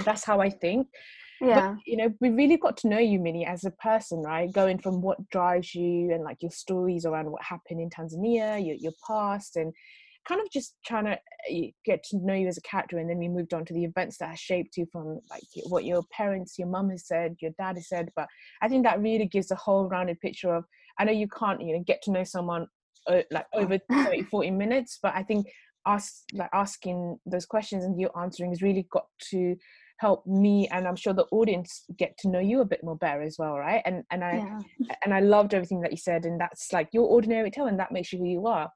[0.05, 0.87] that's how I think.
[1.41, 1.71] yeah.
[1.71, 4.51] But you know, we really got to know you, Minnie, as a person, right?
[4.51, 8.75] Going from what drives you and like your stories around what happened in Tanzania, your
[8.75, 9.73] your past, and
[10.27, 12.97] kind of just trying to uh, get to know you as a character.
[12.97, 15.85] And then we moved on to the events that have shaped you from like what
[15.85, 18.09] your parents, your mum has said, your dad has said.
[18.15, 18.27] But
[18.61, 20.65] I think that really gives a whole rounded picture of.
[20.99, 22.67] I know you can't, you know, get to know someone
[23.07, 25.47] uh, like over 30, 40 minutes, but I think
[25.85, 29.55] us like asking those questions and you answering has really got to
[29.99, 33.21] help me and i'm sure the audience get to know you a bit more better
[33.21, 34.61] as well right and and i Yeah.
[35.03, 37.91] and i loved everything that you said and that's like your ordinary tale and that
[37.91, 38.69] makes you who you are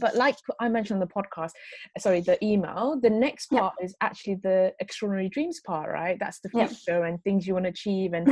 [0.00, 1.52] but like i mentioned on the podcast
[1.98, 3.60] sorry the email the next Yeah.
[3.60, 6.66] part is actually the extraordinary dreams part right that's the Yeah.
[6.66, 8.28] future and things you want to achieve and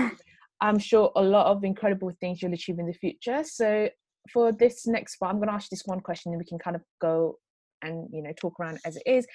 [0.60, 3.88] i'm sure a lot of incredible things you'll achieve in the future so
[4.32, 6.58] for this next part i'm going to ask you this one question and we can
[6.58, 7.36] kind of go
[7.82, 9.26] and you know talk around as it is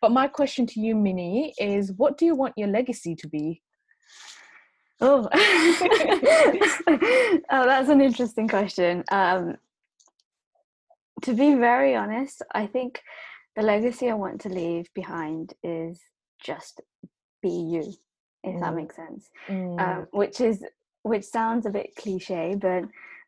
[0.00, 3.60] but my question to you minnie is what do you want your legacy to be
[5.00, 9.04] Oh, oh, that's an interesting question.
[9.12, 9.56] Um,
[11.22, 13.02] to be very honest, I think
[13.56, 16.00] the legacy I want to leave behind is
[16.42, 16.80] just
[17.42, 17.92] be you,
[18.44, 18.76] if that Mm.
[18.76, 19.28] makes sense.
[19.48, 20.64] Mm, Um, which is
[21.02, 22.84] which sounds a bit cliche, but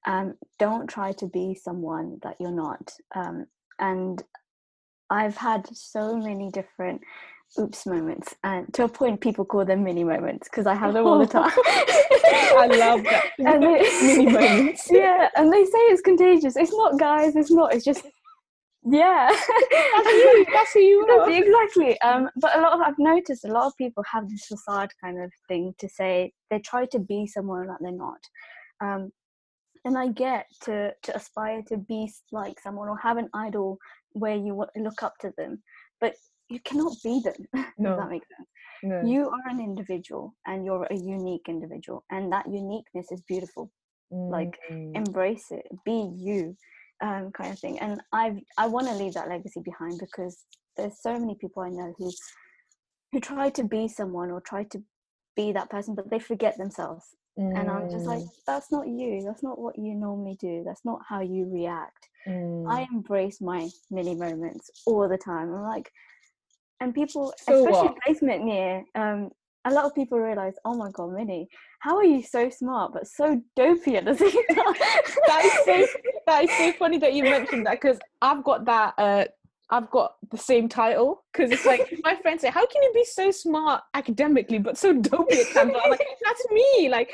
[0.07, 2.93] um, don't try to be someone that you're not.
[3.15, 3.47] Um,
[3.79, 4.23] and
[5.09, 7.01] I've had so many different
[7.59, 11.07] oops moments, and to a point, people call them mini moments because I have them
[11.07, 11.51] all the time.
[11.57, 16.57] i love that And they- mini moments yeah, and they say it's contagious.
[16.57, 17.37] It's not, guys.
[17.37, 17.75] It's not.
[17.75, 18.05] It's just
[18.85, 19.29] yeah.
[19.31, 22.01] that's you that's who you are exactly.
[22.01, 25.23] Um, but a lot of I've noticed a lot of people have this facade kind
[25.23, 28.21] of thing to say they try to be someone that they're not.
[28.81, 29.11] Um,
[29.85, 33.79] and I get to to aspire to be like someone or have an idol
[34.13, 35.63] where you look up to them,
[36.01, 36.15] but
[36.51, 37.65] you cannot be them.
[37.79, 37.97] No.
[37.97, 38.49] That makes sense.
[38.83, 39.03] no.
[39.03, 43.71] You are an individual, and you're a unique individual, and that uniqueness is beautiful
[44.11, 46.57] like, Mm, embrace it be you
[47.03, 50.45] um, kind of thing and i've i want to leave that legacy behind because
[50.77, 52.11] there's so many people i know who
[53.13, 54.83] who try to be someone or try to
[55.37, 57.05] be that person but they forget themselves
[57.37, 60.85] and i'm just like mm, that's not you that's not what you normally do that's
[60.85, 62.71] not how you react mm.
[62.71, 65.91] i embrace my mini moments all the time i'm like
[66.81, 67.99] and people So especially what?
[68.05, 69.31] placement near um
[69.67, 71.49] a lot of people realize oh my god minnie
[71.81, 74.75] how are you so smart but so dopey at the same time
[75.27, 75.87] that is so
[76.27, 79.25] that is so funny that you mentioned that because I've got that uh
[79.73, 83.05] I've got the same title because it's like my friends say, "How can you be
[83.05, 87.09] so smart academically but so dopey at times?" I'm like, "That's me!" Like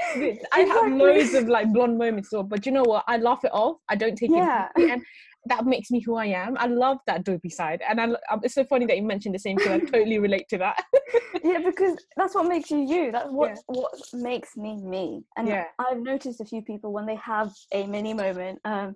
[0.53, 3.05] I have loads of like blonde moments, or but you know what?
[3.07, 3.77] I laugh it off.
[3.91, 4.69] I don't take Yeah.
[4.75, 5.03] it, and
[5.49, 6.57] that makes me who I am.
[6.59, 9.39] I love that dopey side, and I, um, it's so funny that you mentioned the
[9.39, 9.73] same thing.
[9.73, 10.83] I totally relate to that.
[11.45, 13.13] yeah because that's what makes you you.
[13.13, 13.57] That's what Yeah.
[13.67, 15.25] what makes me me.
[15.37, 15.65] And Yeah.
[15.79, 18.95] i've noticed a few people when they have a mini moment um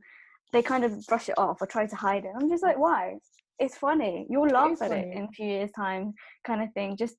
[0.52, 2.32] they kind of brush it off or try to hide it.
[2.34, 3.16] I'm just like why?
[3.58, 4.26] It's funny.
[4.28, 6.96] You'll laugh is at it in a few years time kind of thing.
[6.96, 7.16] Just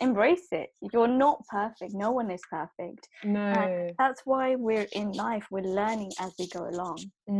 [0.00, 0.68] embrace it.
[0.92, 1.92] You're not perfect.
[1.94, 3.08] No one is perfect.
[3.24, 5.46] No, that's why we're in life.
[5.50, 6.98] We're learning as we go along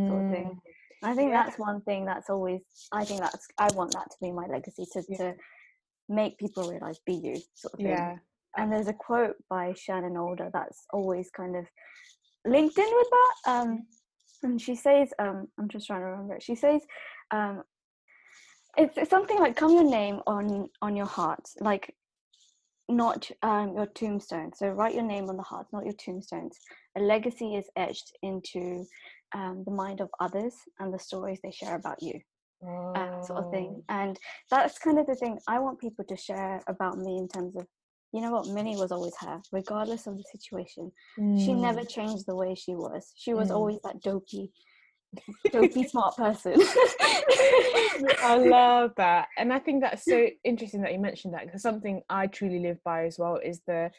[0.08, 0.60] sort of thing.
[1.02, 1.44] I think Yeah.
[1.44, 2.62] that's one thing that's always.
[2.92, 3.46] I think that's.
[3.58, 5.16] I want that to be my legacy to Yeah.
[5.18, 5.36] to
[6.08, 7.86] make people realize be you sort of thing.
[7.88, 8.18] yeah,
[8.56, 11.66] And there's a quote by Shannon Alder that's always kind of
[12.44, 13.52] linked in with that.
[13.52, 13.86] Um,
[14.42, 16.42] and she says, um, I'm just trying to remember it.
[16.42, 16.80] She says,
[17.30, 17.62] um,
[18.76, 21.94] it's, it's something like "Come your name on on your heart," like
[22.88, 24.52] not um, your tombstone.
[24.54, 26.56] So write your name on the heart, not your tombstones.
[26.96, 28.84] A legacy is etched into
[29.34, 32.20] um, the mind of others and the stories they share about you
[32.94, 33.76] uh, sort of thing.
[33.78, 33.84] Oh.
[33.88, 34.18] And
[34.50, 37.66] that's kind of the thing I want people to share about me in terms of,
[38.12, 40.90] you know what, Minnie was always her, regardless of the situation.
[41.36, 41.88] She never Mm.
[41.88, 43.12] changed the way she was.
[43.16, 43.54] She was Mm.
[43.56, 44.50] always that dopey,
[45.52, 46.54] dopey smart person.
[48.22, 49.28] I love that.
[49.36, 52.82] And I think that's so interesting that you mentioned that because something I truly live
[52.84, 53.90] by as well is the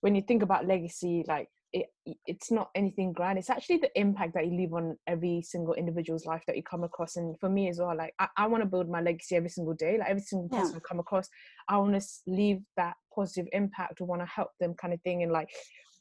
[0.00, 1.86] when you think about legacy, like it,
[2.26, 3.38] it's not anything grand.
[3.38, 6.82] It's actually the impact that you leave on every single individual's life that you come
[6.82, 7.16] across.
[7.16, 9.74] And for me as well, like I, I want to build my legacy every single
[9.74, 9.96] day.
[9.98, 10.62] Like every single Yeah.
[10.62, 11.28] person I come across,
[11.68, 14.00] I want to leave that positive impact.
[14.00, 15.22] I want to help them, kind of thing.
[15.22, 15.48] And like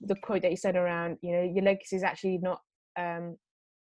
[0.02, 2.62] the quote that you said around, you know, your legacy is actually not
[2.98, 3.38] um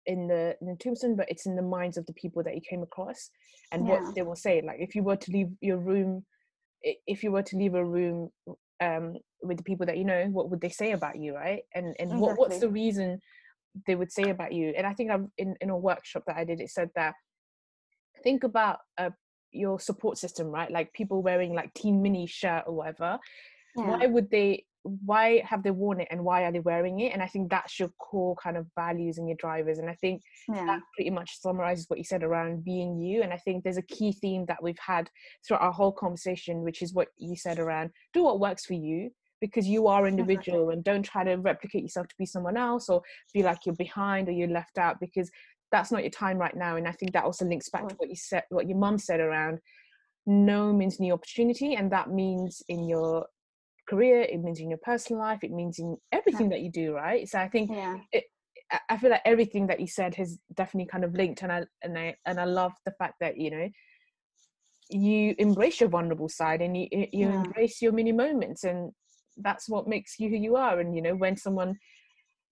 [0.06, 2.60] in the in the tombstone, but it's in the minds of the people that you
[2.68, 3.30] came across
[3.72, 4.00] and Yeah.
[4.00, 4.62] what they will say.
[4.64, 6.24] Like if you were to leave your room,
[6.82, 8.30] if you were to leave a room
[8.80, 11.62] um with the people that you know, what would they say about you, right?
[11.74, 13.20] And and what, what's the reason
[13.86, 14.72] they would say about you?
[14.76, 17.14] And I think I've in in a workshop that I did, it said that
[18.22, 19.10] think about uh,
[19.52, 20.70] your support system, right?
[20.70, 23.18] Like people wearing like Team Mini shirt or whatever
[23.76, 23.86] yeah.
[23.86, 27.12] why would they why have they worn it and why are they wearing it?
[27.12, 29.78] And i think that's your core kind of values and your drivers.
[29.78, 30.66] And i think yeah.
[30.66, 33.22] that pretty much summarizes what you said around being you.
[33.22, 35.10] And i think there's a key theme that we've had
[35.46, 39.10] throughout our whole conversation which is what you said around do what works for you
[39.40, 43.02] because you are individual and don't try to replicate yourself to be someone else or
[43.32, 45.30] feel like you're behind or you're left out because
[45.70, 46.76] that's not your time right now.
[46.76, 49.20] And i think that also links back to what you said what your mum said
[49.20, 49.58] around
[50.26, 53.26] no means new opportunity and that means in your
[53.88, 57.28] career it means in your personal life it means in everything that you do right
[57.28, 57.96] so i think yeah.
[58.72, 61.64] I- I feel like everything that you said has definitely kind of linked, and I
[61.82, 63.68] and I and I love the fact that you know
[64.90, 67.42] you embrace your vulnerable side and you you Yeah.
[67.44, 68.92] embrace your mini moments, and
[69.36, 70.80] that's what makes you who you are.
[70.80, 71.76] And you know when someone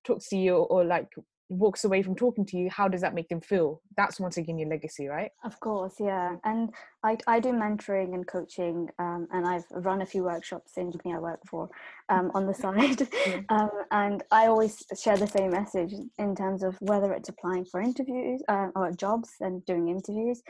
[0.05, 1.09] talks to you or, or like
[1.53, 4.59] walks away from talking to you how does that make them feel that's once again
[4.59, 6.71] your legacy right of course yeah and
[7.05, 10.93] i, I do mentoring and coaching um, and i've run a few workshops in the
[10.93, 11.69] company i work for
[12.09, 13.07] um, on the side
[13.51, 17.81] um, and i always share the same message in terms of whether it's applying for
[17.81, 20.43] interviews uh, or jobs and doing interviews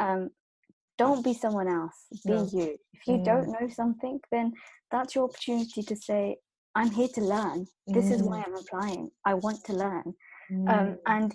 [0.00, 0.30] um,
[0.96, 2.48] don't be someone else be no.
[2.52, 3.24] you if you mm.
[3.24, 4.52] don't know something then
[4.90, 6.36] that's your opportunity to say
[6.74, 8.12] i'm here to learn this mm.
[8.12, 8.44] is why mm.
[8.46, 10.14] i'm applying i want to learn
[10.50, 10.68] mm.
[10.68, 11.34] um, and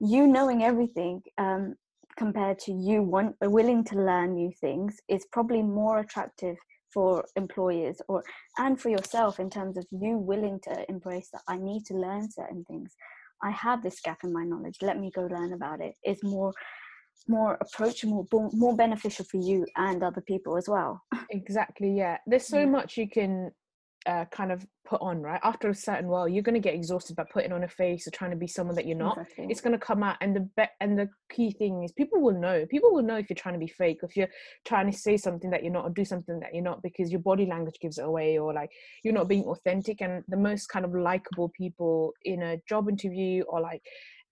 [0.00, 1.74] you knowing everything um,
[2.16, 6.56] compared to you want willing to learn new things is probably more attractive
[6.92, 8.22] for employers or
[8.58, 12.28] and for yourself in terms of you willing to embrace that i need to learn
[12.30, 12.96] certain things.
[13.42, 14.78] I have this gap in my knowledge.
[14.82, 15.94] Let me go learn about it.
[16.04, 16.52] Is more
[17.28, 21.02] more approachable more beneficial for you and other people as well.
[21.30, 22.16] Exactly yeah.
[22.26, 22.66] There's so yeah.
[22.66, 23.52] much you can
[24.06, 25.40] uh, kind of put on right?
[25.44, 28.10] After a certain while you're going to get exhausted by putting on a face or
[28.10, 29.18] trying to be someone that you're not.
[29.18, 29.46] Exactly.
[29.50, 32.38] it's going to come out and the be- and the key thing is people will
[32.38, 32.66] know.
[32.66, 34.28] People will know if you're trying to be fake if you're
[34.64, 37.20] trying to say something that you're not or do something that you're not because your
[37.20, 38.70] body language gives it away or like
[39.04, 40.00] you're not being authentic.
[40.00, 43.82] And the most kind of likable people in a job interview or like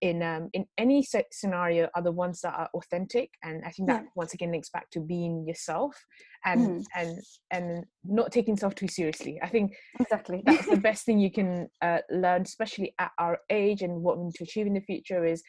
[0.01, 4.03] in um, in any scenario are the ones that are authentic and i think that
[4.03, 4.09] yeah.
[4.15, 5.97] once again links back to being yourself
[6.45, 6.85] and mm.
[6.95, 7.19] and
[7.51, 11.69] and not taking yourself too seriously i think exactly that's the best thing you can
[11.83, 15.25] uh, learn especially at our age and what we need to achieve in the future
[15.25, 15.43] is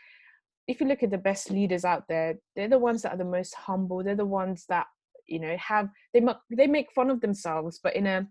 [0.67, 3.25] if you look at the best leaders out there they're the ones that are the
[3.25, 4.87] most humble they're the ones that
[5.27, 8.27] you know have they make they make fun of themselves but in a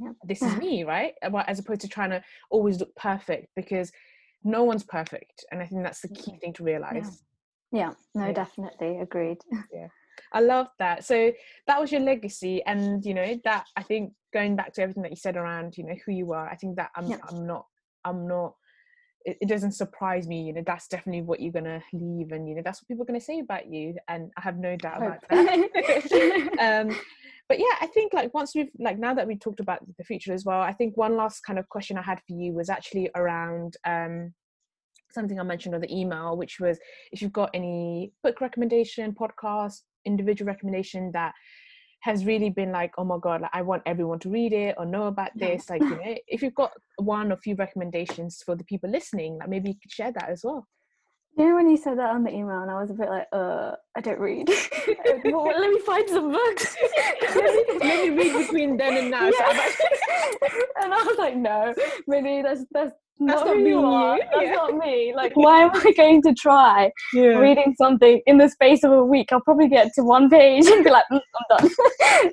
[0.00, 0.12] yeah.
[0.24, 1.14] this is me right
[1.46, 3.90] as opposed to trying to always look perfect because
[4.44, 7.22] no one's perfect and i think that's the key thing to realize
[7.72, 7.92] yeah, yeah.
[8.14, 8.32] no yeah.
[8.32, 9.38] definitely agreed
[9.72, 9.88] yeah
[10.32, 11.32] i love that so
[11.66, 15.10] that was your legacy and you know that i think going back to everything that
[15.10, 17.16] you said around you know who you are i think that i'm, yeah.
[17.28, 17.66] I'm not
[18.04, 18.54] i'm not
[19.26, 22.54] it, it, doesn't surprise me you know that's definitely what you're gonna leave and you
[22.54, 25.06] know that's what people are gonna say about you and i have no doubt Hope.
[25.06, 26.96] about that um
[27.50, 30.32] but yeah i think like once we've like now that we talked about the future
[30.32, 33.10] as well i think one last kind of question i had for you was actually
[33.16, 34.32] around um
[35.10, 36.78] something i mentioned on the email which was
[37.12, 41.34] if you've got any book recommendation podcast individual recommendation that
[42.02, 44.86] has really been like oh my god like i want everyone to read it or
[44.86, 48.64] know about this like you know if you've got one or few recommendations for the
[48.64, 50.66] people listening like maybe you could share that as well
[51.36, 53.26] you know when you said that on the email, and I was a bit like,
[53.32, 54.48] uh, I don't read.
[55.24, 56.76] well, let me find some books.
[57.34, 59.26] let, me, read between then and now.
[59.26, 59.30] Yeah.
[60.82, 61.72] and I was like, no,
[62.06, 63.72] maybe that's that's that's not, not me.
[63.72, 64.52] That's yeah.
[64.52, 65.14] not me.
[65.14, 67.38] Like, why am I going to try yeah.
[67.38, 69.28] reading something in the space of a week?
[69.30, 71.20] I'll probably get to one page and be like, mm,
[71.50, 71.70] I'm done.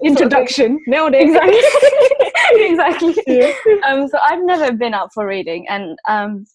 [0.04, 0.80] Introduction.
[0.88, 1.28] Nailed it.
[1.28, 1.60] Exactly.
[2.66, 3.24] exactly.
[3.28, 3.54] Yeah.
[3.86, 6.46] Um, so I've never been up for reading, and um,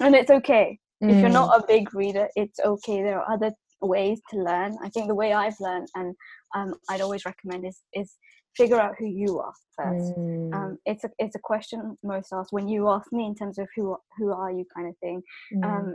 [0.00, 1.10] and it's okay mm.
[1.10, 1.62] if you're not mm.
[1.62, 5.32] a big reader it's okay there are other ways to learn i think the way
[5.32, 6.14] i've learned and
[6.54, 8.16] um, i'd always recommend is is
[8.56, 10.52] figure out who you are first mm.
[10.54, 13.68] um, it's a it's a question most ask when you ask me in terms of
[13.76, 15.22] who who are you kind of thing
[15.54, 15.64] mm.
[15.64, 15.94] um,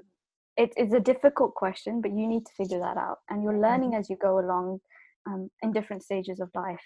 [0.55, 3.91] it, it's a difficult question but you need to figure that out and you're learning
[3.91, 3.99] mm.
[3.99, 4.79] as you go along
[5.27, 6.83] um, in different stages of life.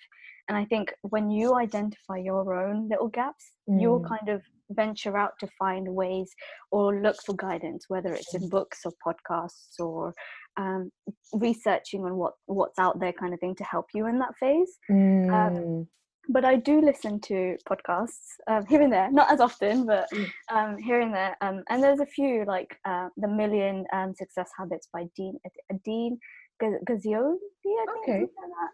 [0.47, 3.81] And I think when you identify your own little gaps, mm.
[3.81, 6.31] you'll kind of venture out to find ways
[6.71, 10.13] or look for guidance, whether it's in books or podcasts or
[10.57, 10.89] um,
[11.33, 14.77] researching on what what's out there, kind of thing, to help you in that phase.
[14.89, 15.33] Um, mm.
[15.33, 15.87] Um,
[16.29, 20.29] but I do listen to podcasts um, here and there, not as often, but mm.
[20.51, 21.37] um, here and there.
[21.41, 25.37] Um, and there's a few like uh, the Million um, Success Habits by Dean
[25.85, 26.19] Dean
[26.61, 27.37] Graziosi.
[28.03, 28.25] Okay.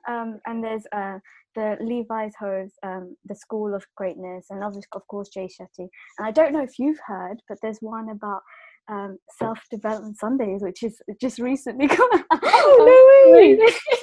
[0.07, 1.19] Um, and there's uh,
[1.55, 5.87] the Lewis Howes, um, the School of Greatness, and obviously, of course, Jay Shetty.
[6.17, 8.41] And I don't know if you've heard, but there's one about
[8.89, 12.39] um, self development Sundays, which is just recently come out.
[12.43, 13.57] Oh no way!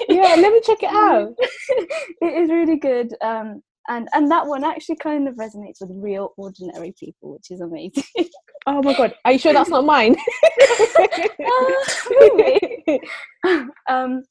[0.09, 1.33] yeah, let me check it out.
[2.21, 3.13] it is really good.
[3.21, 7.61] Um, and and that one actually kind of resonates with real ordinary people which is
[7.61, 8.03] amazing
[8.67, 10.15] oh my god are you sure that's not mine
[12.87, 12.97] uh,
[13.89, 14.23] um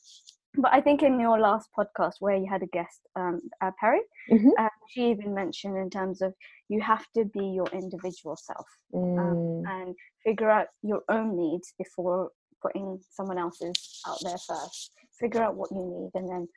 [0.56, 4.00] but I think in your last podcast where you had a guest, um, uh, Perry,
[4.30, 4.48] mm-hmm.
[4.58, 6.34] uh, she even mentioned in terms of
[6.68, 9.18] you have to be your individual self um, mm.
[9.18, 9.94] um, and
[10.24, 12.30] figure out your own needs before
[12.62, 14.92] putting someone else's out there first.
[15.20, 16.48] Figure out what you need and then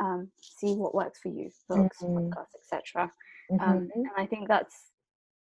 [0.00, 2.28] um, see what works for you books mm-hmm.
[2.28, 3.10] podcasts etc
[3.52, 3.70] um, mm-hmm.
[3.70, 4.92] um, and i think that's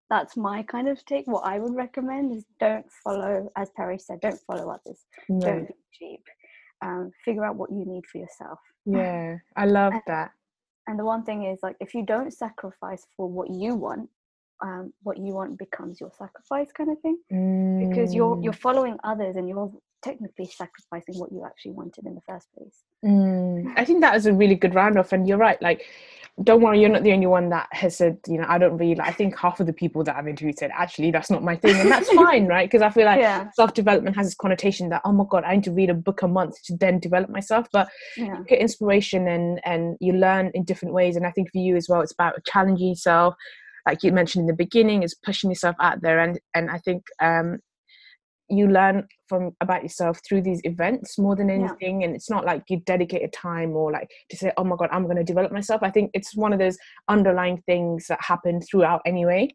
[0.09, 4.20] that's my kind of take what i would recommend is don't follow as perry said
[4.20, 5.40] don't follow others no.
[5.40, 6.22] don't be cheap
[6.82, 10.30] um, figure out what you need for yourself yeah i love and, that
[10.86, 14.09] and the one thing is like if you don't sacrifice for what you want
[14.62, 17.88] um, what you want becomes your sacrifice kind of thing mm.
[17.88, 18.59] because you're you're mm.
[18.59, 19.72] following others and you're
[20.03, 23.72] technically sacrificing what you actually wanted in the first place mm.
[23.76, 25.84] i think that is a really good round off and you're right like
[26.42, 28.94] don't worry, you're not the only one that has said, you know, I don't really
[28.94, 31.57] like, I think half of the people that I've interviewed said, actually, that's not my
[31.57, 31.76] thing.
[31.76, 32.68] And that's fine, right?
[32.68, 33.51] Because I feel like yeah.
[33.53, 36.22] self development has this connotation that, oh my God, I need to read a book
[36.22, 37.66] a month to then develop myself.
[37.72, 38.38] But yeah.
[38.38, 41.16] you get inspiration and, and you learn in different ways.
[41.16, 43.34] And I think for you as well, it's about challenging yourself.
[43.86, 46.20] Like you mentioned in the beginning, is pushing yourself out there.
[46.20, 47.59] And, and I think um,
[48.51, 52.07] you learn from about yourself through these events more than anything yeah.
[52.07, 54.88] and it's not like you dedicate a time or like to say oh my god
[54.92, 56.76] i'm going to develop myself i think it's one of those
[57.09, 59.48] underlying things that happen throughout anyway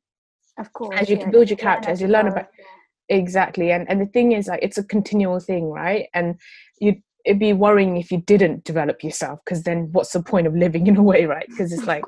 [0.60, 1.30] of course as you yeah.
[1.30, 3.18] build your character as you learn about yeah.
[3.18, 6.36] exactly and and the thing is like it's a continual thing right and
[6.80, 10.56] you it'd be worrying if you didn't develop yourself because then what's the point of
[10.56, 12.04] living in a way right because it's like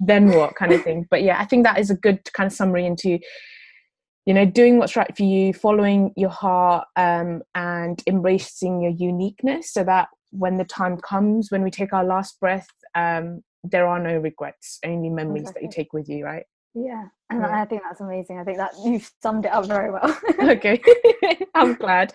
[0.00, 2.52] then what kind of thing but yeah i think that is a good kind of
[2.52, 3.18] summary into
[4.26, 9.72] you know doing what's right for you following your heart um, and embracing your uniqueness
[9.72, 14.00] so that when the time comes when we take our last breath um, there are
[14.00, 15.60] no regrets only memories exactly.
[15.60, 16.44] that you take with you right
[16.76, 17.62] yeah and yeah.
[17.62, 20.18] i think that's amazing i think that you've summed it up very well.
[20.40, 20.80] Okay.
[21.54, 22.12] I'm glad.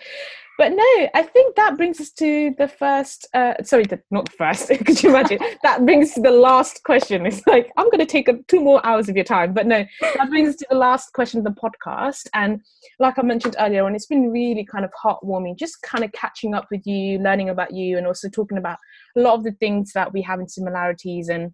[0.56, 4.36] But no i think that brings us to the first uh, sorry the, not the
[4.36, 5.38] first could you imagine?
[5.62, 7.26] That brings to the last question.
[7.26, 9.84] It's like i'm going to take a, two more hours of your time but no
[10.00, 12.28] that brings us to the last question of the podcast.
[12.34, 12.60] And
[13.00, 16.54] like i mentioned earlier on it's been really kind of heartwarming just kind of catching
[16.54, 18.78] up with you learning about you and also talking about
[19.16, 21.52] a lot of the things that we have in similarities and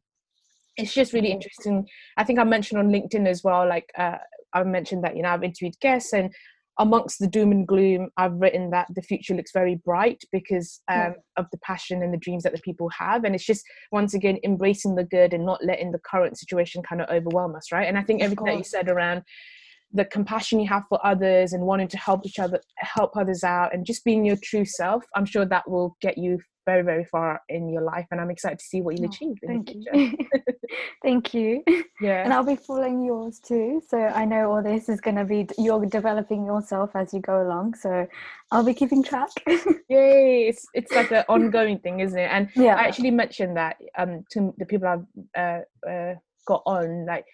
[0.79, 4.17] it's just really interesting i think i mentioned on linkedin as well like uh,
[4.55, 6.33] i mentioned that you know i've interviewed guests and
[6.79, 10.97] amongst the doom and gloom, I've written that the future looks very bright because um,
[10.97, 11.13] yeah.
[11.37, 13.25] of the passion and the dreams that the people have.
[13.25, 17.03] And it's just, once again, embracing the good and not letting the current situation kind
[17.03, 17.89] of overwhelm us, right?
[17.89, 19.23] And I think everything that you said around
[19.93, 23.75] the compassion you have for others and wanting to help each other, help others out,
[23.75, 26.39] and just being your true self, I'm sure that will get you
[26.71, 29.37] very very far in your life and i'm excited to see what you'll oh, achieve
[29.47, 30.17] thank you.
[31.03, 31.65] Thank you.
[31.99, 32.25] Yeah.
[32.25, 35.49] And i'll be following yours too so i know all this is going to be
[35.57, 38.07] you're developing yourself as you go along so
[38.51, 39.31] i'll be keeping track.
[39.89, 40.49] Yay!
[40.51, 42.31] It's, it's like an ongoing thing isn't it?
[42.31, 42.75] And yeah.
[42.77, 45.07] I actually mentioned that um to the people i've
[45.43, 46.15] uh, uh,
[46.47, 47.25] got on like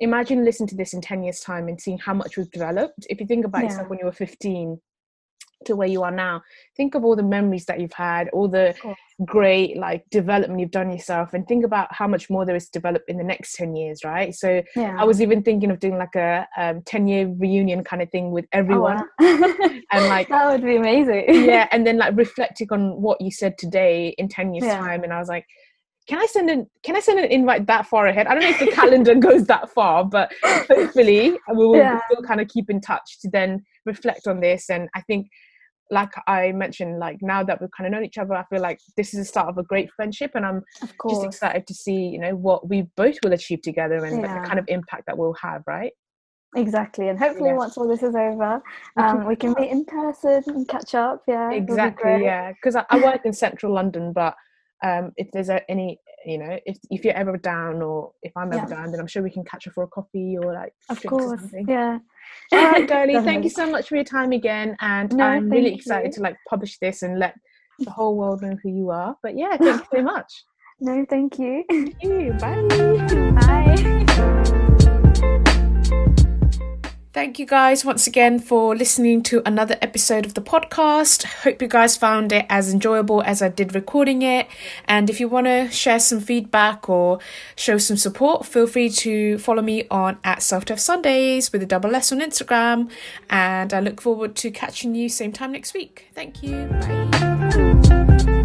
[0.00, 3.06] imagine listening to this in 10 years time and seeing how much we've developed.
[3.08, 3.70] If you think about yeah.
[3.70, 4.80] yourself when you were 15
[5.64, 6.42] to where you are now
[6.76, 8.74] think of all the memories that you've had all the
[9.24, 12.72] great like development you've done yourself and think about how much more there is to
[12.72, 14.96] develop in the next 10 years right so yeah.
[14.98, 18.30] i was even thinking of doing like a um, 10 year reunion kind of thing
[18.30, 19.68] with oh, everyone oh, wow.
[19.92, 23.56] and like that would be amazing yeah and then like reflecting on what you said
[23.56, 24.78] today in 10 years yeah.
[24.78, 25.46] time and i was like
[26.06, 28.26] can I send an can I send an invite that far ahead?
[28.26, 32.00] I don't know if the calendar goes that far, but hopefully we will yeah.
[32.10, 34.68] still kind of keep in touch to then reflect on this.
[34.68, 35.28] And I think
[35.90, 38.80] like I mentioned, like now that we've kind of known each other, I feel like
[38.96, 40.62] this is the start of a great friendship, and I'm
[41.08, 44.40] just excited to see, you know, what we both will achieve together and yeah.
[44.40, 45.92] the kind of impact that we'll have, right?
[46.56, 47.56] Exactly, and hopefully yeah.
[47.56, 48.62] once all this is over,
[48.96, 51.22] um, we can meet in person and catch up.
[51.26, 52.18] Yeah, exactly.
[52.18, 54.34] Be yeah, because I, I work in central London, but
[54.84, 58.66] um, if there's any, you know, if if you're ever down or if I'm ever
[58.68, 58.76] yeah.
[58.76, 60.72] down, then I'm sure we can catch up for a coffee or like.
[60.88, 61.98] Of course, yeah.
[62.52, 65.74] All right, Dolly, thank you so much for your time again, and no, I'm really
[65.74, 66.12] excited you.
[66.14, 67.34] to like publish this and let
[67.78, 69.16] the whole world know who you are.
[69.22, 70.44] But yeah, thank you so much.
[70.80, 71.64] No, thank you.
[71.70, 72.32] Thank you.
[72.40, 72.62] Bye.
[73.34, 74.60] Bye.
[77.14, 81.22] Thank you guys once again for listening to another episode of the podcast.
[81.44, 84.48] Hope you guys found it as enjoyable as I did recording it.
[84.86, 87.20] And if you want to share some feedback or
[87.54, 91.66] show some support, feel free to follow me on at Self Dev Sundays with a
[91.66, 92.90] double S on Instagram.
[93.30, 96.08] And I look forward to catching you same time next week.
[96.16, 96.66] Thank you.
[96.66, 98.40] Bye.